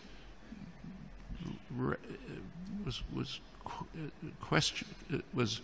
[2.84, 3.40] was was
[4.40, 4.88] question
[5.32, 5.60] was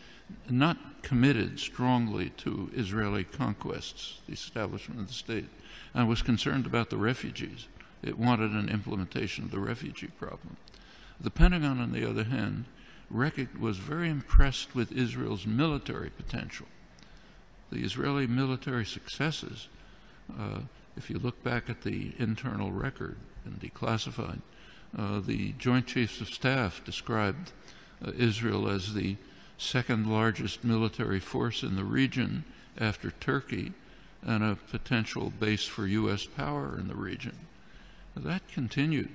[0.48, 5.48] not committed strongly to Israeli conquests, the establishment of the state,
[5.94, 7.66] and was concerned about the refugees.
[8.02, 10.56] It wanted an implementation of the refugee problem.
[11.20, 12.64] The Pentagon, on the other hand,
[13.10, 16.66] was very impressed with Israel's military potential.
[17.72, 19.68] The Israeli military successes,
[20.38, 20.60] uh,
[20.96, 24.40] if you look back at the internal record and declassified,
[24.96, 27.52] uh, the Joint Chiefs of Staff described
[28.04, 29.16] uh, Israel as the
[29.56, 32.44] second largest military force in the region
[32.78, 33.72] after Turkey
[34.22, 36.26] and a potential base for U.S.
[36.26, 37.38] power in the region.
[38.16, 39.10] That continued.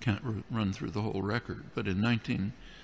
[0.00, 2.00] Can't run through the whole record, but in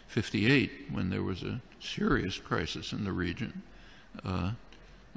[0.09, 3.63] 1958, when there was a serious crisis in the region,
[4.25, 4.53] uh,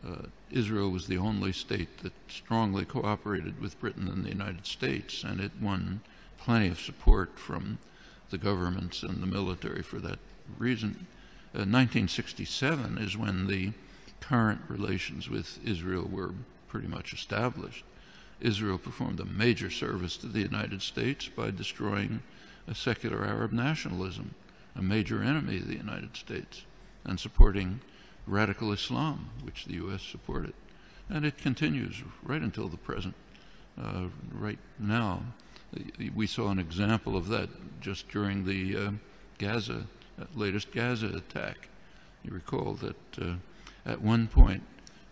[0.05, 5.23] uh, Israel was the only state that strongly cooperated with Britain and the United States,
[5.23, 6.01] and it won
[6.37, 7.77] plenty of support from
[8.31, 10.19] the governments and the military for that
[10.57, 11.07] reason.
[11.55, 13.71] Uh, 1967 is when the
[14.19, 16.33] current relations with Israel were
[16.67, 17.85] pretty much established.
[18.41, 22.21] Israel performed a major service to the United States by destroying
[22.67, 24.35] a secular Arab nationalism,
[24.75, 26.65] a major enemy of the United States,
[27.03, 27.81] and supporting
[28.25, 30.01] radical Islam, which the U.S.
[30.01, 30.53] supported.
[31.09, 33.15] And it continues right until the present.
[33.81, 35.23] Uh, right now,
[36.13, 37.49] we saw an example of that
[37.81, 38.91] just during the uh,
[39.37, 39.87] Gaza,
[40.19, 41.69] uh, latest Gaza attack.
[42.23, 43.35] You recall that uh,
[43.85, 44.63] at one point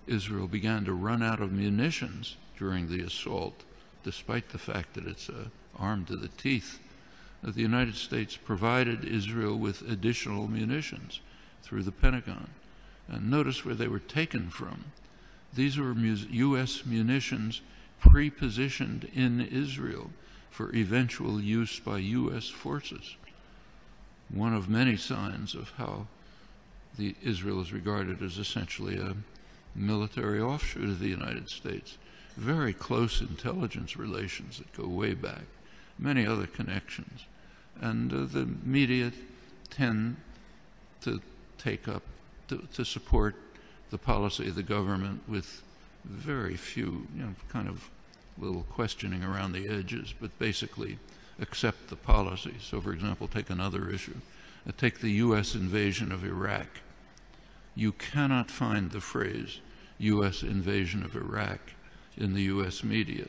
[0.08, 3.64] Israel began to run out of munitions during the assault,
[4.04, 5.46] despite the fact that it's uh,
[5.78, 6.80] armed to the teeth.
[7.42, 11.22] The United States provided Israel with additional munitions
[11.64, 12.50] through the Pentagon.
[13.08, 14.86] And notice where they were taken from.
[15.54, 16.86] These were U.S.
[16.86, 17.62] munitions
[18.00, 20.12] pre-positioned in Israel
[20.52, 22.50] for eventual use by U.S.
[22.50, 23.16] forces.
[24.30, 26.08] One of many signs of how
[26.98, 29.16] the Israel is regarded as essentially a
[29.76, 31.98] military offshoot of the United States.
[32.36, 35.44] Very close intelligence relations that go way back.
[36.00, 37.26] Many other connections.
[37.82, 39.12] And uh, the media
[39.70, 40.18] tend
[41.02, 41.22] to
[41.58, 42.04] take up,
[42.48, 43.36] to, to support
[43.90, 45.62] the policy of the government with
[46.06, 47.90] very few, you know, kind of
[48.38, 50.98] little questioning around the edges, but basically
[51.40, 52.56] accept the policy.
[52.62, 54.18] So, for example, take another issue.
[54.68, 55.56] Uh, take the U.S.
[55.56, 56.68] invasion of Iraq.
[57.76, 59.60] You cannot find the phrase
[60.00, 60.44] U.S.
[60.44, 61.60] invasion of Iraq
[62.18, 62.84] in the U.S.
[62.84, 63.26] media,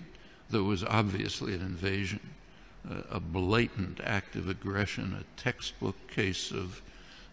[0.49, 2.21] though it was obviously an invasion,
[3.11, 6.83] a blatant act of aggression, a textbook case of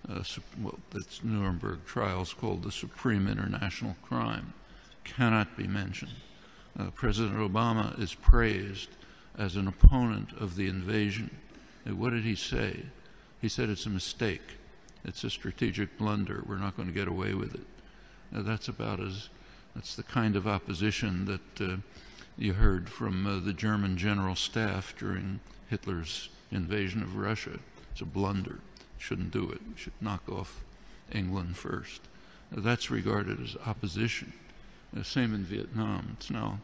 [0.09, 0.23] uh,
[0.61, 4.53] what the Nuremberg trials called the supreme international crime,
[5.03, 6.13] cannot be mentioned.
[6.77, 8.89] Uh, President Obama is praised
[9.37, 11.29] as an opponent of the invasion.
[11.85, 12.85] And what did he say?
[13.41, 14.57] He said it's a mistake.
[15.03, 16.43] It's a strategic blunder.
[16.47, 17.67] We're not going to get away with it.
[18.31, 19.29] Now, that's about as,
[19.75, 21.77] that's the kind of opposition that uh,
[22.38, 27.59] you heard from uh, the German general staff during Hitler's invasion of Russia.
[27.91, 28.59] It's a blunder.
[28.97, 29.61] Shouldn't do it.
[29.67, 30.63] We should knock off
[31.11, 32.01] England first.
[32.51, 34.33] Now, that's regarded as opposition.
[34.93, 36.15] The same in Vietnam.
[36.17, 36.59] It's now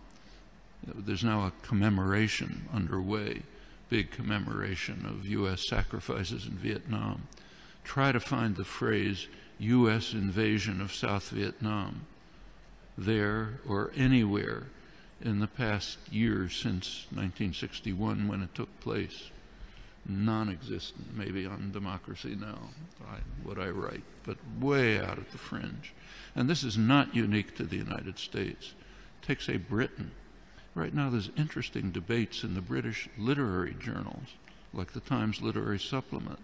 [0.86, 3.44] there's now a commemoration underway,
[3.90, 5.68] big commemoration of U.S.
[5.68, 7.28] sacrifices in Vietnam.
[7.84, 9.28] Try to find the phrase
[9.60, 10.14] U.S.
[10.14, 12.06] invasion of South Vietnam
[12.98, 14.68] there or anywhere
[15.24, 19.30] in the past year since 1961 when it took place.
[20.06, 22.60] Non existent, maybe on Democracy Now,
[23.44, 25.94] what I write, but way out at the fringe.
[26.36, 28.74] And this is not unique to the United States.
[29.22, 30.12] Take, say, Britain.
[30.76, 34.36] Right now, there's interesting debates in the British literary journals,
[34.74, 36.40] like the Times Literary Supplement,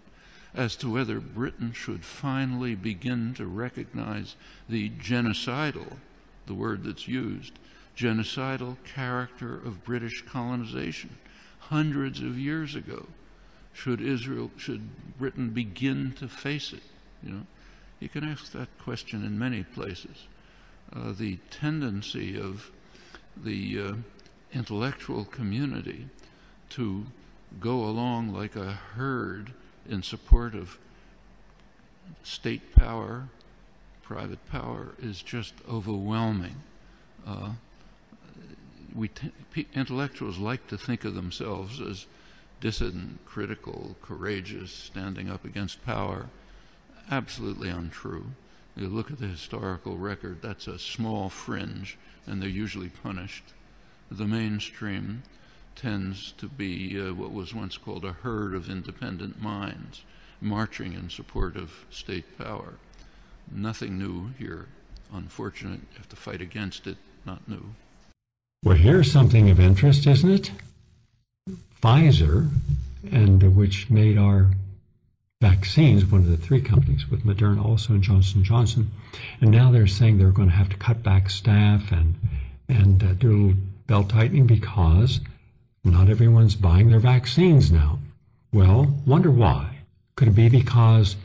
[0.54, 4.36] as to whether Britain should finally begin to recognize
[4.68, 5.98] the genocidal,
[6.46, 7.52] the word that's used,
[8.00, 11.18] genocidal character of British colonization
[11.58, 13.06] hundreds of years ago.
[13.74, 14.88] Should Israel, should
[15.18, 16.82] Britain begin to face it?
[17.22, 17.46] You know,
[18.00, 20.26] you can ask that question in many places.
[20.92, 22.70] Uh, the tendency of
[23.36, 23.92] the uh,
[24.52, 26.08] intellectual community
[26.70, 27.04] to
[27.60, 29.52] go along like a herd
[29.88, 30.78] in support of
[32.22, 33.28] state power,
[34.02, 36.56] private power, is just overwhelming.
[37.26, 37.50] Uh,
[38.94, 39.10] we
[39.74, 42.06] intellectuals like to think of themselves as
[42.60, 46.26] dissident, critical, courageous, standing up against power
[47.10, 48.26] absolutely untrue.
[48.76, 53.44] You look at the historical record, that's a small fringe, and they're usually punished.
[54.10, 55.24] The mainstream
[55.74, 60.02] tends to be uh, what was once called a herd of independent minds,
[60.40, 62.74] marching in support of state power.
[63.50, 64.68] Nothing new here.
[65.12, 67.74] Unfortunate, you have to fight against it, not new.
[68.62, 70.50] Well, here's something of interest, isn't it?
[71.80, 72.50] Pfizer,
[73.10, 74.48] and which made our
[75.40, 78.90] vaccines, one of the three companies, with Moderna also and Johnson Johnson,
[79.40, 82.16] and now they're saying they're going to have to cut back staff and
[82.68, 85.20] and uh, do a little belt tightening because
[85.82, 87.98] not everyone's buying their vaccines now.
[88.52, 89.78] Well, wonder why?
[90.16, 91.16] Could it be because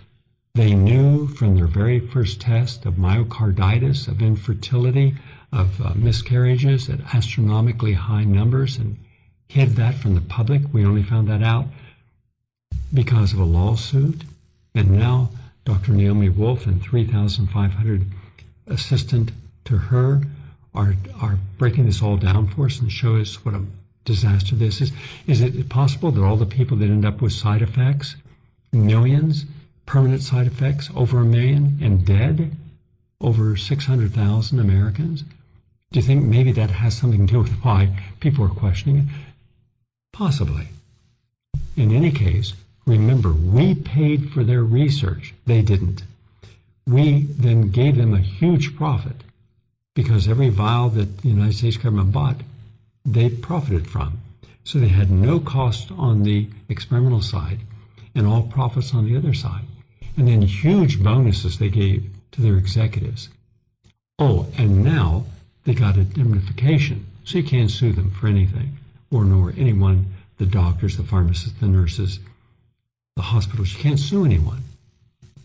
[0.53, 5.15] they knew from their very first test of myocarditis, of infertility,
[5.55, 8.97] of uh, miscarriages at astronomically high numbers and
[9.47, 10.61] hid that from the public?
[10.73, 11.65] We only found that out
[12.93, 14.23] because of a lawsuit.
[14.73, 15.29] And now
[15.63, 15.93] Dr.
[15.93, 18.05] Naomi Wolf and 3,500
[18.67, 19.31] assistant
[19.65, 20.21] to her
[20.73, 23.63] are, are breaking this all down for us and show us what a
[24.03, 24.91] disaster this is.
[25.25, 28.15] Is it possible that all the people that end up with side effects,
[28.71, 29.45] millions,
[29.85, 32.55] permanent side effects, over a million, and dead,
[33.21, 35.23] over 600,000 Americans?
[35.95, 39.05] Do you think maybe that has something to do with why people are questioning it?
[40.11, 40.67] Possibly.
[41.77, 42.51] In any case,
[42.85, 45.33] Remember, we paid for their research.
[45.45, 46.03] They didn't.
[46.85, 49.23] We then gave them a huge profit
[49.95, 52.41] because every vial that the United States government bought,
[53.03, 54.19] they profited from.
[54.63, 57.59] So they had no cost on the experimental side
[58.13, 59.65] and all profits on the other side.
[60.15, 63.29] And then huge bonuses they gave to their executives.
[64.19, 65.25] Oh, and now
[65.65, 68.77] they got indemnification, so you can't sue them for anything,
[69.11, 72.19] or nor anyone, the doctors, the pharmacists, the nurses,
[73.15, 73.73] the hospitals.
[73.73, 74.63] You can't sue anyone.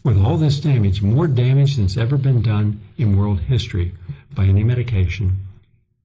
[0.04, 3.92] With all this damage, more damage than's ever been done in world history
[4.34, 5.38] by any medication,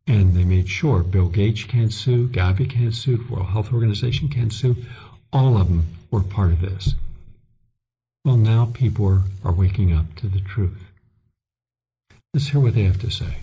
[0.07, 4.53] and they made sure Bill Gates can't sue, Gavi can't sue, World Health Organization can't
[4.53, 4.75] sue.
[5.33, 6.93] All of them were part of this.
[8.23, 10.77] Well, now people are, are waking up to the truth.
[12.33, 13.37] Let's hear what they have to say.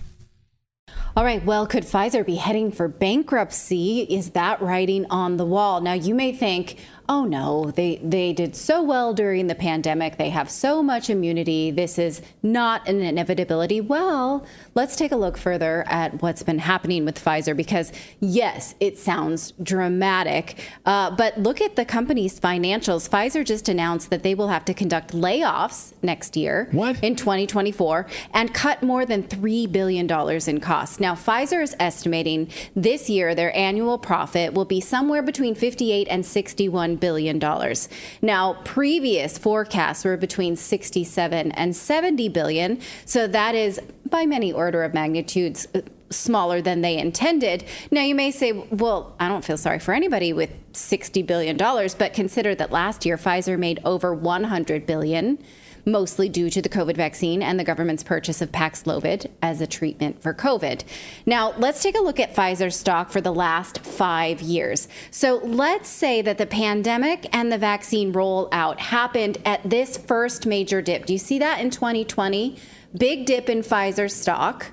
[1.15, 1.45] All right.
[1.45, 4.01] Well, could Pfizer be heading for bankruptcy?
[4.01, 5.79] Is that writing on the wall?
[5.79, 6.77] Now, you may think,
[7.09, 10.17] oh no, they, they did so well during the pandemic.
[10.17, 11.69] They have so much immunity.
[11.69, 13.81] This is not an inevitability.
[13.81, 18.97] Well, let's take a look further at what's been happening with Pfizer because, yes, it
[18.97, 23.09] sounds dramatic, uh, but look at the company's financials.
[23.09, 27.03] Pfizer just announced that they will have to conduct layoffs next year what?
[27.03, 30.09] in 2024 and cut more than $3 billion
[30.47, 30.99] in costs.
[30.99, 36.25] Now, Pfizer is estimating this year their annual profit will be somewhere between 58 and
[36.25, 37.89] 61 billion dollars.
[38.21, 43.79] Now, previous forecasts were between 67 and 70 billion, so that is
[44.09, 47.65] by many order of magnitudes uh, smaller than they intended.
[47.91, 52.13] Now, you may say, well, I don't feel sorry for anybody with $60 billion, but
[52.13, 55.39] consider that last year Pfizer made over $100 billion
[55.85, 60.21] mostly due to the COVID vaccine and the government's purchase of Paxlovid as a treatment
[60.21, 60.83] for COVID.
[61.25, 64.87] Now, let's take a look at Pfizer's stock for the last five years.
[65.11, 70.81] So let's say that the pandemic and the vaccine rollout happened at this first major
[70.81, 71.05] dip.
[71.05, 72.57] Do you see that in 2020?
[72.97, 74.71] Big dip in Pfizer's stock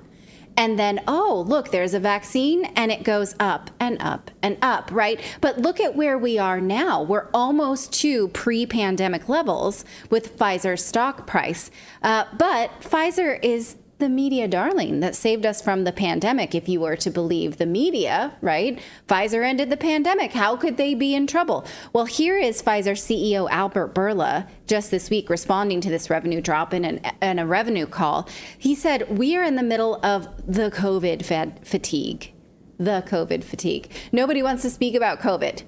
[0.61, 4.91] and then oh look there's a vaccine and it goes up and up and up
[4.93, 5.21] right?
[5.41, 7.03] But look at where we are now.
[7.03, 11.71] We're almost to pre-pandemic levels with pfizer's stock price.
[12.03, 16.80] Uh, but pfizer is the media darling that saved us from the pandemic, if you
[16.80, 18.80] were to believe the media, right?
[19.09, 20.32] Pfizer ended the pandemic.
[20.32, 21.66] How could they be in trouble?
[21.92, 26.74] Well, here is Pfizer CEO Albert Bourla just this week responding to this revenue drop
[26.74, 28.28] in, an, in a revenue call.
[28.59, 31.24] He said, We are in the middle of the COVID
[31.64, 32.32] fatigue.
[32.78, 33.90] The COVID fatigue.
[34.11, 35.62] Nobody wants to speak about COVID.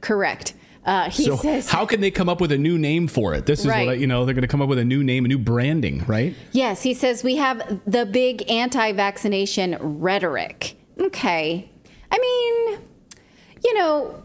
[0.00, 0.54] Correct.
[0.84, 3.46] Uh, he so says, how can they come up with a new name for it?
[3.46, 3.86] This is right.
[3.86, 4.24] what I, you know.
[4.24, 6.34] They're going to come up with a new name, a new branding, right?
[6.52, 10.76] Yes, he says we have the big anti-vaccination rhetoric.
[11.00, 11.70] Okay,
[12.10, 12.80] I mean,
[13.64, 14.22] you know,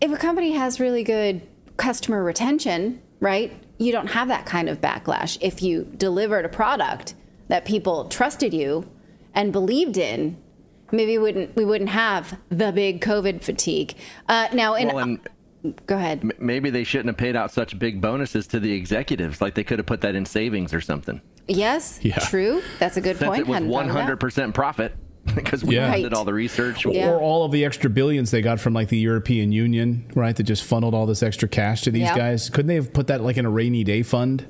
[0.00, 1.42] if a company has really good
[1.78, 3.52] customer retention, right?
[3.78, 7.14] You don't have that kind of backlash if you delivered a product
[7.48, 8.88] that people trusted you
[9.34, 10.36] and believed in
[10.92, 13.94] maybe we wouldn't we wouldn't have the big COVID fatigue.
[14.28, 15.28] Uh, now, in, well, and
[15.86, 16.40] go ahead.
[16.40, 19.40] maybe they shouldn't have paid out such big bonuses to the executives.
[19.40, 21.20] Like they could have put that in savings or something.
[21.48, 22.18] Yes, yeah.
[22.18, 22.62] true.
[22.78, 23.40] That's a good Since point.
[23.40, 24.94] It was one hundred percent profit
[25.34, 25.96] because we yeah.
[25.96, 26.86] did all the research.
[26.86, 27.10] Yeah.
[27.10, 30.34] Or all of the extra billions they got from like the European Union, right?
[30.34, 32.16] That just funneled all this extra cash to these yeah.
[32.16, 32.50] guys.
[32.50, 34.46] Couldn't they have put that like in a rainy day fund?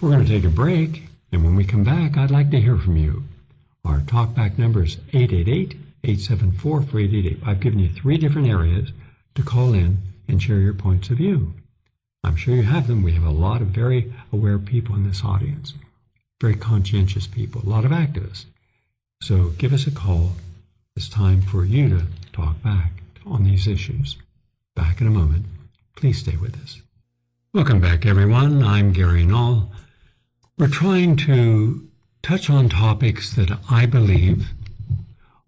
[0.00, 2.76] We're going to take a break, and when we come back, I'd like to hear
[2.76, 3.22] from you.
[3.84, 7.42] Our talkback number is 888 874 4888.
[7.46, 8.92] I've given you three different areas
[9.34, 11.52] to call in and share your points of view.
[12.24, 13.02] I'm sure you have them.
[13.02, 15.74] We have a lot of very aware people in this audience,
[16.40, 18.44] very conscientious people, a lot of activists.
[19.22, 20.32] So give us a call.
[20.96, 24.16] It's time for you to talk back on these issues.
[24.74, 25.46] Back in a moment.
[25.96, 26.80] Please stay with us.
[27.52, 28.62] Welcome back, everyone.
[28.62, 29.70] I'm Gary Null.
[30.58, 31.88] We're trying to
[32.22, 34.46] touch on topics that I believe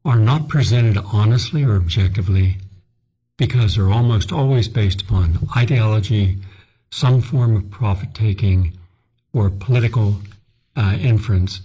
[0.05, 2.57] are not presented honestly or objectively
[3.37, 6.39] because they're almost always based upon ideology,
[6.91, 8.73] some form of profit taking,
[9.33, 10.17] or political
[10.77, 11.61] uh, inference.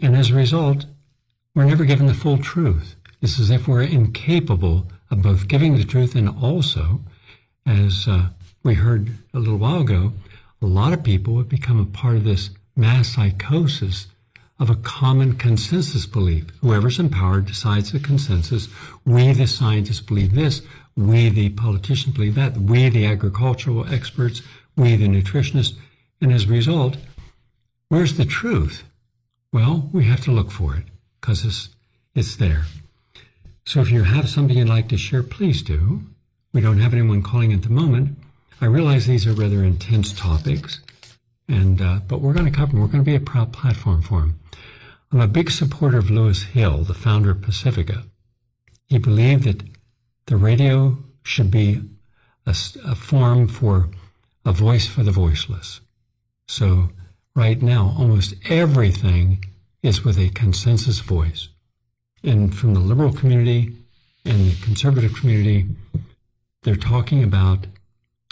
[0.00, 0.86] And as a result,
[1.54, 2.94] we're never given the full truth.
[3.20, 7.00] It's as if we're incapable of both giving the truth and also,
[7.66, 8.28] as uh,
[8.62, 10.12] we heard a little while ago,
[10.62, 14.06] a lot of people have become a part of this mass psychosis
[14.60, 16.44] of a common consensus belief.
[16.60, 18.68] Whoever's empowered decides the consensus.
[19.06, 20.60] We, the scientists, believe this.
[20.96, 22.56] We, the politicians, believe that.
[22.56, 24.42] We, the agricultural experts,
[24.76, 25.76] we, the nutritionists.
[26.20, 26.98] And as a result,
[27.88, 28.84] where's the truth?
[29.52, 30.84] Well, we have to look for it
[31.20, 31.70] because it's,
[32.14, 32.64] it's there.
[33.64, 36.02] So if you have something you'd like to share, please do.
[36.52, 38.18] We don't have anyone calling at the moment.
[38.60, 40.80] I realize these are rather intense topics,
[41.48, 42.80] and uh, but we're going to cover them.
[42.80, 44.39] We're going to be a proud platform for them.
[45.12, 48.04] I'm a big supporter of Lewis Hill, the founder of Pacifica.
[48.86, 49.64] He believed that
[50.26, 51.82] the radio should be
[52.46, 52.54] a,
[52.84, 53.88] a forum for
[54.44, 55.80] a voice for the voiceless.
[56.46, 56.90] So
[57.34, 59.44] right now, almost everything
[59.82, 61.48] is with a consensus voice.
[62.22, 63.74] And from the liberal community
[64.24, 65.66] and the conservative community,
[66.62, 67.66] they're talking about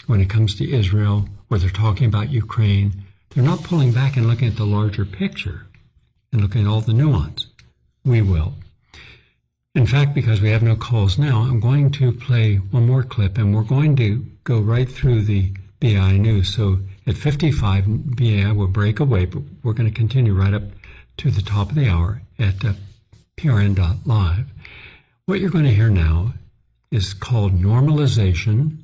[0.07, 4.27] when it comes to Israel, or they're talking about Ukraine, they're not pulling back and
[4.27, 5.65] looking at the larger picture
[6.31, 7.47] and look at all the nuance.
[8.05, 8.53] We will.
[9.75, 13.37] In fact, because we have no calls now, I'm going to play one more clip
[13.37, 16.53] and we're going to go right through the BI news.
[16.55, 20.63] So at 55, BI will break away, but we're going to continue right up
[21.17, 22.73] to the top of the hour at uh,
[23.37, 24.45] prn.live.
[25.25, 26.33] What you're going to hear now
[26.91, 28.77] is called Normalization,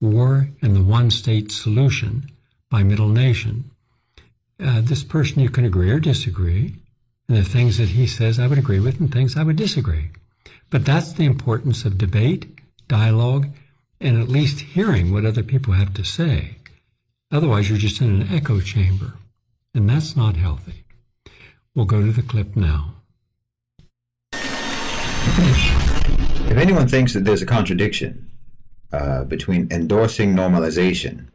[0.00, 2.30] War, and the One State Solution
[2.70, 3.70] by Middle Nation.
[4.58, 6.74] Uh, this person you can agree or disagree,
[7.30, 10.10] and the things that he says I would agree with and things I would disagree.
[10.68, 12.58] But that's the importance of debate,
[12.88, 13.46] dialogue,
[14.00, 16.56] and at least hearing what other people have to say.
[17.30, 19.12] Otherwise, you're just in an echo chamber,
[19.72, 20.82] and that's not healthy.
[21.72, 22.96] We'll go to the clip now.
[24.32, 28.28] If anyone thinks that there's a contradiction
[28.92, 31.28] uh, between endorsing normalization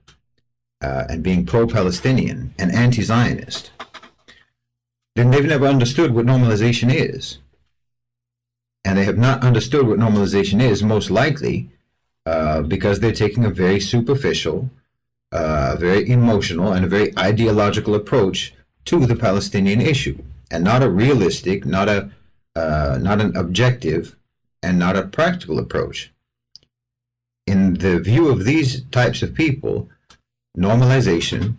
[0.81, 3.71] uh, and being pro Palestinian and anti Zionist,
[5.15, 7.39] then they've never understood what normalization is.
[8.83, 11.69] And they have not understood what normalization is, most likely
[12.25, 14.69] uh, because they're taking a very superficial,
[15.31, 18.53] uh, very emotional, and a very ideological approach
[18.85, 20.17] to the Palestinian issue,
[20.51, 22.09] and not a realistic, not a
[22.55, 24.15] uh, not an objective,
[24.63, 26.11] and not a practical approach.
[27.45, 29.89] In the view of these types of people,
[30.57, 31.57] normalization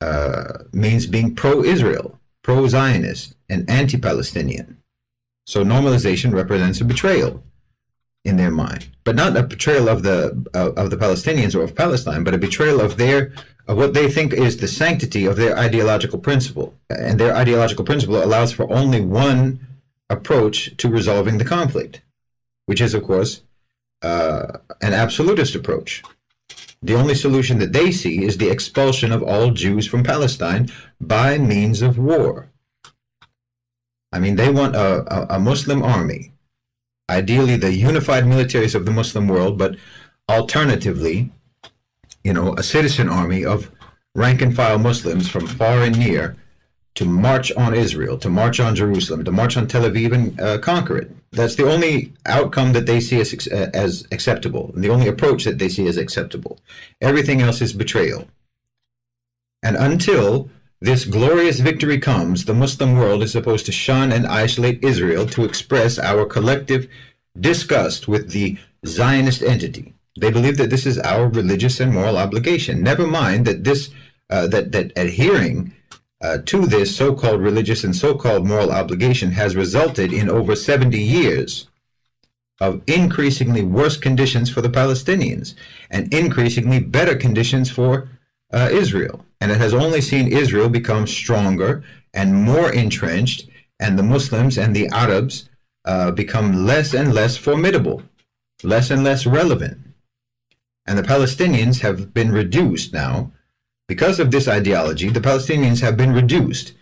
[0.00, 2.17] uh, means being pro-Israel,
[2.48, 4.78] pro-Zionist, and anti-Palestinian.
[5.46, 7.44] So normalization represents a betrayal
[8.24, 10.18] in their mind, but not a betrayal of the
[10.54, 13.34] of the Palestinians or of Palestine, but a betrayal of their
[13.66, 16.74] of what they think is the sanctity of their ideological principle.
[16.88, 19.60] And their ideological principle allows for only one
[20.08, 22.00] approach to resolving the conflict,
[22.64, 23.42] which is, of course,
[24.00, 26.02] uh, an absolutist approach.
[26.82, 30.70] The only solution that they see is the expulsion of all Jews from Palestine
[31.00, 32.50] by means of war.
[34.12, 36.32] I mean, they want a, a, a Muslim army
[37.08, 39.76] ideally the unified militaries of the Muslim world, but
[40.28, 41.30] alternatively,
[42.22, 43.70] you know, a citizen army of
[44.14, 46.36] rank and file Muslims from far and near
[46.98, 50.58] to march on Israel, to march on Jerusalem, to march on Tel Aviv and uh,
[50.58, 51.08] conquer it.
[51.30, 55.44] That's the only outcome that they see as, uh, as acceptable, and the only approach
[55.44, 56.58] that they see as acceptable.
[57.00, 58.26] Everything else is betrayal.
[59.62, 64.82] And until this glorious victory comes, the Muslim world is supposed to shun and isolate
[64.82, 66.88] Israel to express our collective
[67.38, 69.94] disgust with the Zionist entity.
[70.20, 72.82] They believe that this is our religious and moral obligation.
[72.82, 73.90] Never mind that this
[74.30, 75.72] uh, that that adhering
[76.20, 81.68] uh, to this so-called religious and so-called moral obligation has resulted in over 70 years
[82.60, 85.54] of increasingly worse conditions for the Palestinians
[85.90, 88.08] and increasingly better conditions for
[88.52, 89.24] uh, Israel.
[89.40, 93.48] And it has only seen Israel become stronger and more entrenched,
[93.78, 95.48] and the Muslims and the Arabs
[95.84, 98.02] uh, become less and less formidable,
[98.62, 99.78] less and less relevant.
[100.86, 103.30] And the Palestinians have been reduced now,
[103.88, 106.74] because of this ideology, the Palestinians have been reduced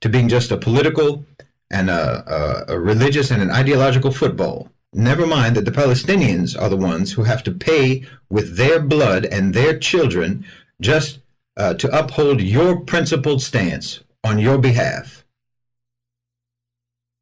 [0.00, 1.24] to being just a political
[1.70, 4.70] and a, a, a religious and an ideological football.
[4.92, 9.26] Never mind that the Palestinians are the ones who have to pay with their blood
[9.26, 10.44] and their children
[10.80, 11.18] just
[11.56, 15.24] uh, to uphold your principled stance on your behalf.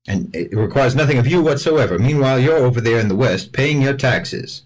[0.06, 1.98] And it requires nothing of you whatsoever.
[1.98, 4.62] Meanwhile, you're over there in the West paying your taxes,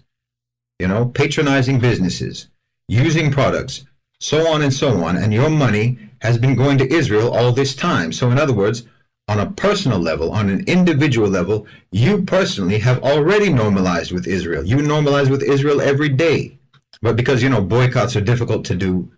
[0.79, 2.47] you know, patronizing businesses,
[2.87, 3.85] using products,
[4.19, 5.17] so on and so on.
[5.17, 8.11] And your money has been going to Israel all this time.
[8.11, 8.83] So, in other words,
[9.27, 14.63] on a personal level, on an individual level, you personally have already normalized with Israel.
[14.63, 16.57] You normalize with Israel every day.
[17.01, 19.11] But because, you know, boycotts are difficult to do,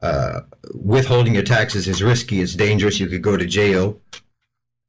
[0.00, 0.40] uh,
[0.72, 4.00] withholding your taxes is risky, it's dangerous, you could go to jail.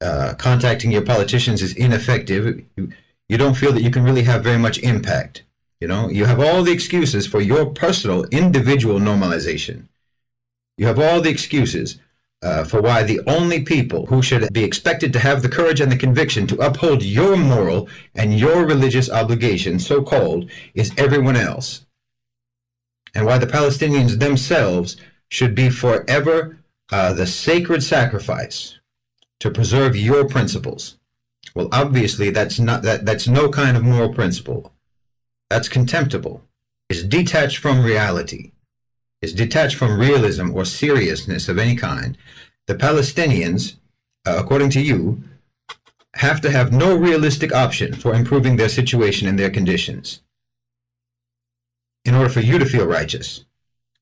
[0.00, 2.64] Uh, contacting your politicians is ineffective.
[2.76, 2.92] You,
[3.28, 5.44] you don't feel that you can really have very much impact.
[5.82, 9.88] You know, you have all the excuses for your personal, individual normalization.
[10.78, 11.98] You have all the excuses
[12.40, 15.90] uh, for why the only people who should be expected to have the courage and
[15.90, 21.84] the conviction to uphold your moral and your religious obligation, so called, is everyone else
[23.12, 24.96] and why the Palestinians themselves
[25.30, 26.58] should be forever
[26.92, 28.78] uh, the sacred sacrifice
[29.40, 30.96] to preserve your principles.
[31.56, 34.72] Well, obviously, that's not that that's no kind of moral principle.
[35.52, 36.42] That's contemptible.
[36.88, 38.52] It's detached from reality.
[39.20, 42.16] It's detached from realism or seriousness of any kind.
[42.68, 43.74] The Palestinians,
[44.26, 45.22] uh, according to you,
[46.14, 50.22] have to have no realistic option for improving their situation and their conditions
[52.06, 53.44] in order for you to feel righteous.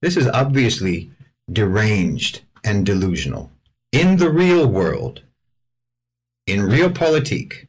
[0.02, 1.10] This is obviously
[1.52, 3.50] deranged and delusional.
[3.90, 5.22] In the real world,
[6.46, 7.66] in realpolitik,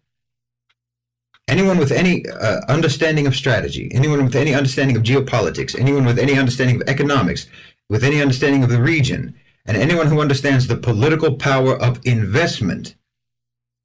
[1.51, 6.17] anyone with any uh, understanding of strategy, anyone with any understanding of geopolitics, anyone with
[6.17, 7.45] any understanding of economics,
[7.89, 9.35] with any understanding of the region,
[9.65, 12.95] and anyone who understands the political power of investment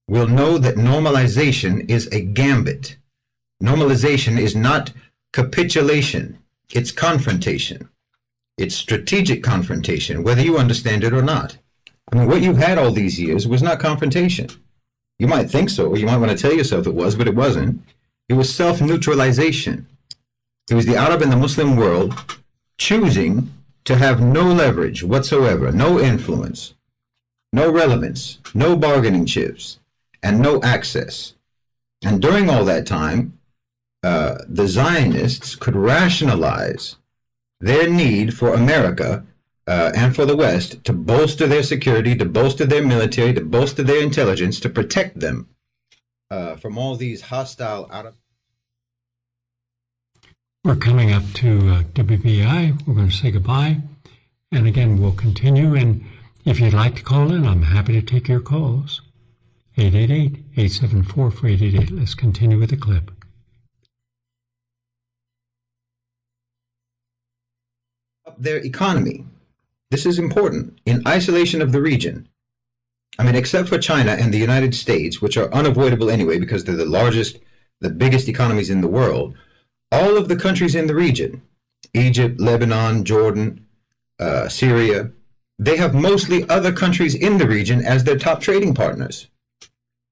[0.08, 2.96] will know that normalization is a gambit.
[3.60, 4.92] Normalization is not
[5.32, 6.38] capitulation,
[6.72, 7.88] it's confrontation.
[8.56, 11.58] It's strategic confrontation, whether you understand it or not.
[12.12, 14.48] I mean, what you've had all these years was not confrontation.
[15.18, 17.34] You might think so, or you might want to tell yourself it was, but it
[17.34, 17.80] wasn't.
[18.28, 19.86] It was self neutralization.
[20.70, 22.38] It was the Arab and the Muslim world
[22.76, 23.52] choosing
[23.84, 26.74] to have no leverage whatsoever, no influence,
[27.52, 29.78] no relevance, no bargaining chips,
[30.22, 31.34] and no access.
[32.04, 33.38] And during all that time,
[34.02, 36.96] uh, the Zionists could rationalize
[37.60, 39.24] their need for America
[39.66, 43.82] uh, and for the West to bolster their security, to bolster their military, to bolster
[43.82, 45.48] their intelligence, to protect them
[46.30, 48.14] uh, from all these hostile out of.
[50.64, 52.86] We're coming up to uh, WBAI.
[52.86, 53.82] We're going to say goodbye.
[54.50, 55.74] And again, we'll continue.
[55.74, 56.04] And
[56.44, 59.02] if you'd like to call in, I'm happy to take your calls.
[59.78, 61.90] 888 874 4888.
[61.90, 63.10] Let's continue with the clip.
[68.38, 69.24] Their economy.
[69.90, 70.78] This is important.
[70.84, 72.28] In isolation of the region,
[73.18, 76.76] I mean, except for China and the United States, which are unavoidable anyway because they're
[76.76, 77.38] the largest,
[77.80, 79.34] the biggest economies in the world,
[79.92, 81.42] all of the countries in the region,
[81.94, 83.66] Egypt, Lebanon, Jordan,
[84.18, 85.10] uh, Syria,
[85.58, 89.28] they have mostly other countries in the region as their top trading partners.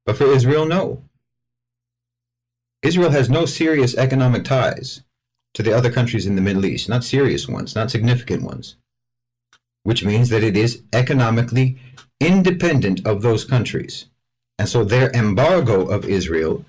[0.07, 1.03] But for Israel, no.
[2.83, 5.03] Israel has no serious economic ties
[5.55, 8.77] to the other countries in the Middle East, not serious ones, not significant ones,
[9.85, 11.79] which means that it is economically
[12.21, 14.07] independent of those countries.
[14.59, 16.65] And so their embargo of Israel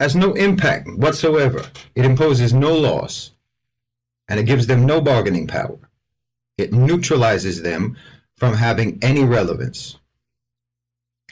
[0.00, 1.64] has no impact whatsoever.
[1.94, 3.30] It imposes no loss,
[4.28, 5.78] and it gives them no bargaining power.
[6.58, 7.96] It neutralizes them
[8.36, 9.98] from having any relevance.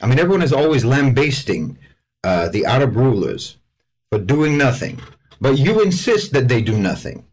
[0.01, 1.77] I mean, everyone is always lambasting
[2.23, 3.57] uh, the Arab rulers
[4.09, 4.99] for doing nothing,
[5.39, 7.25] but you insist that they do nothing.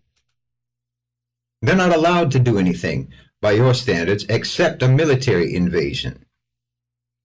[1.61, 3.13] They're not allowed to do anything
[3.43, 6.25] by your standards except a military invasion.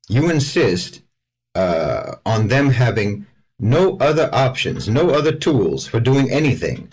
[0.09, 1.01] You insist
[1.55, 3.25] uh, on them having
[3.59, 6.91] no other options, no other tools for doing anything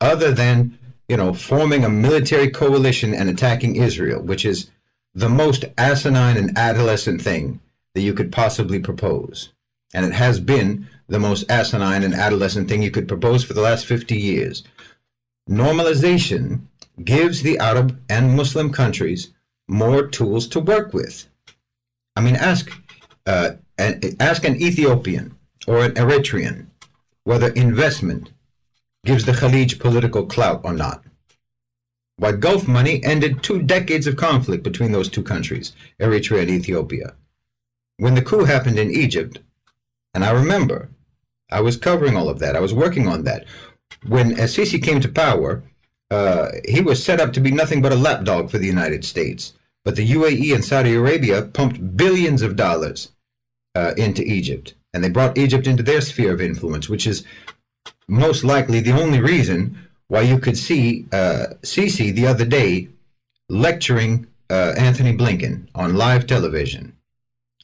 [0.00, 4.70] other than, you know, forming a military coalition and attacking Israel, which is
[5.14, 7.60] the most asinine and adolescent thing
[7.94, 9.52] that you could possibly propose.
[9.94, 13.62] And it has been the most asinine and adolescent thing you could propose for the
[13.62, 14.64] last 50 years.
[15.48, 16.62] Normalization
[17.04, 19.32] gives the Arab and Muslim countries
[19.68, 21.26] more tools to work with.
[22.14, 22.70] I mean, ask,
[23.26, 25.36] uh, ask an Ethiopian
[25.66, 26.66] or an Eritrean
[27.24, 28.30] whether investment
[29.04, 31.02] gives the Khalij political clout or not.
[32.16, 37.14] Why Gulf money ended two decades of conflict between those two countries, Eritrea and Ethiopia.
[37.98, 39.40] When the coup happened in Egypt,
[40.14, 40.90] and I remember
[41.50, 42.56] I was covering all of that.
[42.56, 43.44] I was working on that.
[44.06, 45.62] When Sisi came to power,
[46.10, 49.52] uh, he was set up to be nothing but a lapdog for the United States.
[49.84, 53.12] But the UAE and Saudi Arabia pumped billions of dollars
[53.74, 57.24] uh, into Egypt, and they brought Egypt into their sphere of influence, which is
[58.08, 59.78] most likely the only reason
[60.08, 62.88] why you could see uh, Sisi the other day
[63.48, 66.96] lecturing uh, Antony Blinken on live television.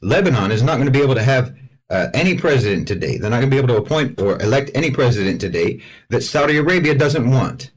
[0.01, 1.57] Lebanon is not going to be able to have
[1.91, 3.19] uh, any president today.
[3.19, 6.57] They're not going to be able to appoint or elect any president today that Saudi
[6.57, 7.71] Arabia doesn't want.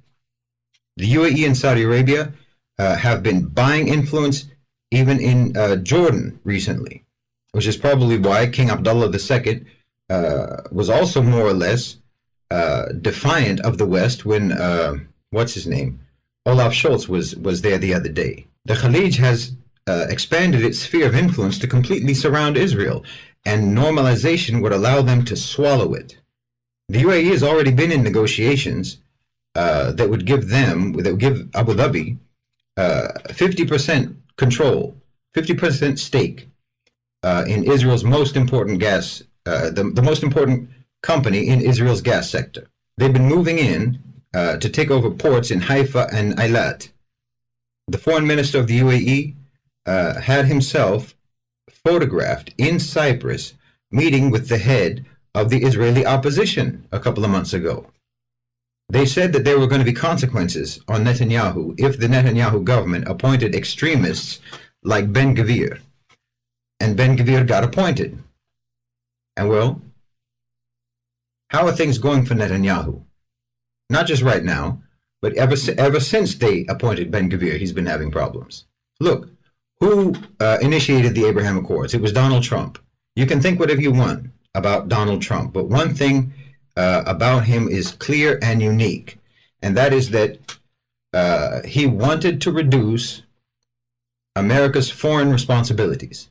[0.97, 2.33] The UAE and Saudi Arabia
[2.79, 4.45] uh, have been buying influence
[4.91, 7.03] even in uh, Jordan recently,
[7.51, 9.65] which is probably why King Abdullah II
[10.09, 11.97] uh, was also more or less
[12.51, 14.95] uh, defiant of the West when, uh,
[15.31, 15.99] what's his name?
[16.45, 18.45] Olaf Scholz was, was there the other day.
[18.65, 19.53] The Khalij has
[19.87, 23.03] expanded its sphere of influence to completely surround Israel
[23.45, 26.17] and normalization would allow them to swallow it.
[26.89, 28.97] The UAE has already been in negotiations
[29.55, 32.17] uh, that would give them, that would give Abu Dhabi
[32.77, 34.95] uh, 50% control,
[35.35, 36.49] 50% stake
[37.23, 40.69] uh, in Israel's most important gas, uh, the, the most important
[41.01, 42.67] company in Israel's gas sector.
[42.97, 43.99] They've been moving in
[44.33, 46.89] uh, to take over ports in Haifa and Eilat.
[47.87, 49.35] The foreign minister of the UAE
[49.85, 51.15] uh, had himself
[51.69, 53.53] photographed in Cyprus
[53.91, 57.87] meeting with the head of the Israeli opposition a couple of months ago.
[58.89, 63.07] They said that there were going to be consequences on Netanyahu if the Netanyahu government
[63.07, 64.39] appointed extremists
[64.83, 65.79] like Ben Gvir.
[66.79, 68.21] And Ben Gvir got appointed.
[69.35, 69.81] And well,
[71.49, 73.03] how are things going for Netanyahu?
[73.89, 74.81] Not just right now,
[75.21, 78.65] but ever, ever since they appointed Ben Gvir, he's been having problems.
[78.99, 79.29] Look,
[79.79, 81.93] Who uh, initiated the Abraham Accords?
[81.93, 82.79] It was Donald Trump.
[83.15, 86.33] You can think whatever you want about Donald Trump, but one thing
[86.75, 89.17] uh, about him is clear and unique,
[89.61, 90.57] and that is that
[91.13, 93.21] uh, he wanted to reduce
[94.35, 96.29] America's foreign responsibilities,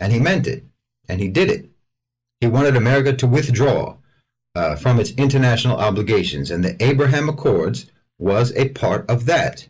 [0.00, 0.64] and he meant it,
[1.08, 1.68] and he did it.
[2.40, 3.96] He wanted America to withdraw
[4.54, 7.86] uh, from its international obligations, and the Abraham Accords
[8.18, 9.68] was a part of that.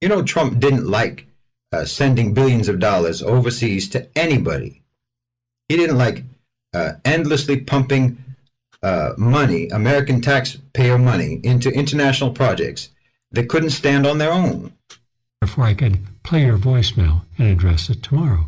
[0.00, 1.26] You know, Trump didn't like
[1.72, 4.82] uh, sending billions of dollars overseas to anybody.
[5.68, 6.24] He didn't like
[6.74, 8.18] uh, endlessly pumping
[8.82, 12.88] uh, money, American taxpayer money, into international projects
[13.32, 14.72] that couldn't stand on their own.
[15.40, 18.46] Therefore, I could play your voicemail and address it tomorrow.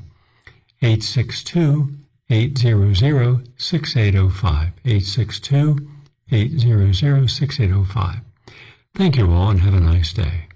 [0.83, 1.89] 862
[2.31, 4.73] 800 6805.
[4.85, 5.89] 862
[6.31, 8.17] 800 6805.
[8.95, 10.49] Thank you all and have a nice day.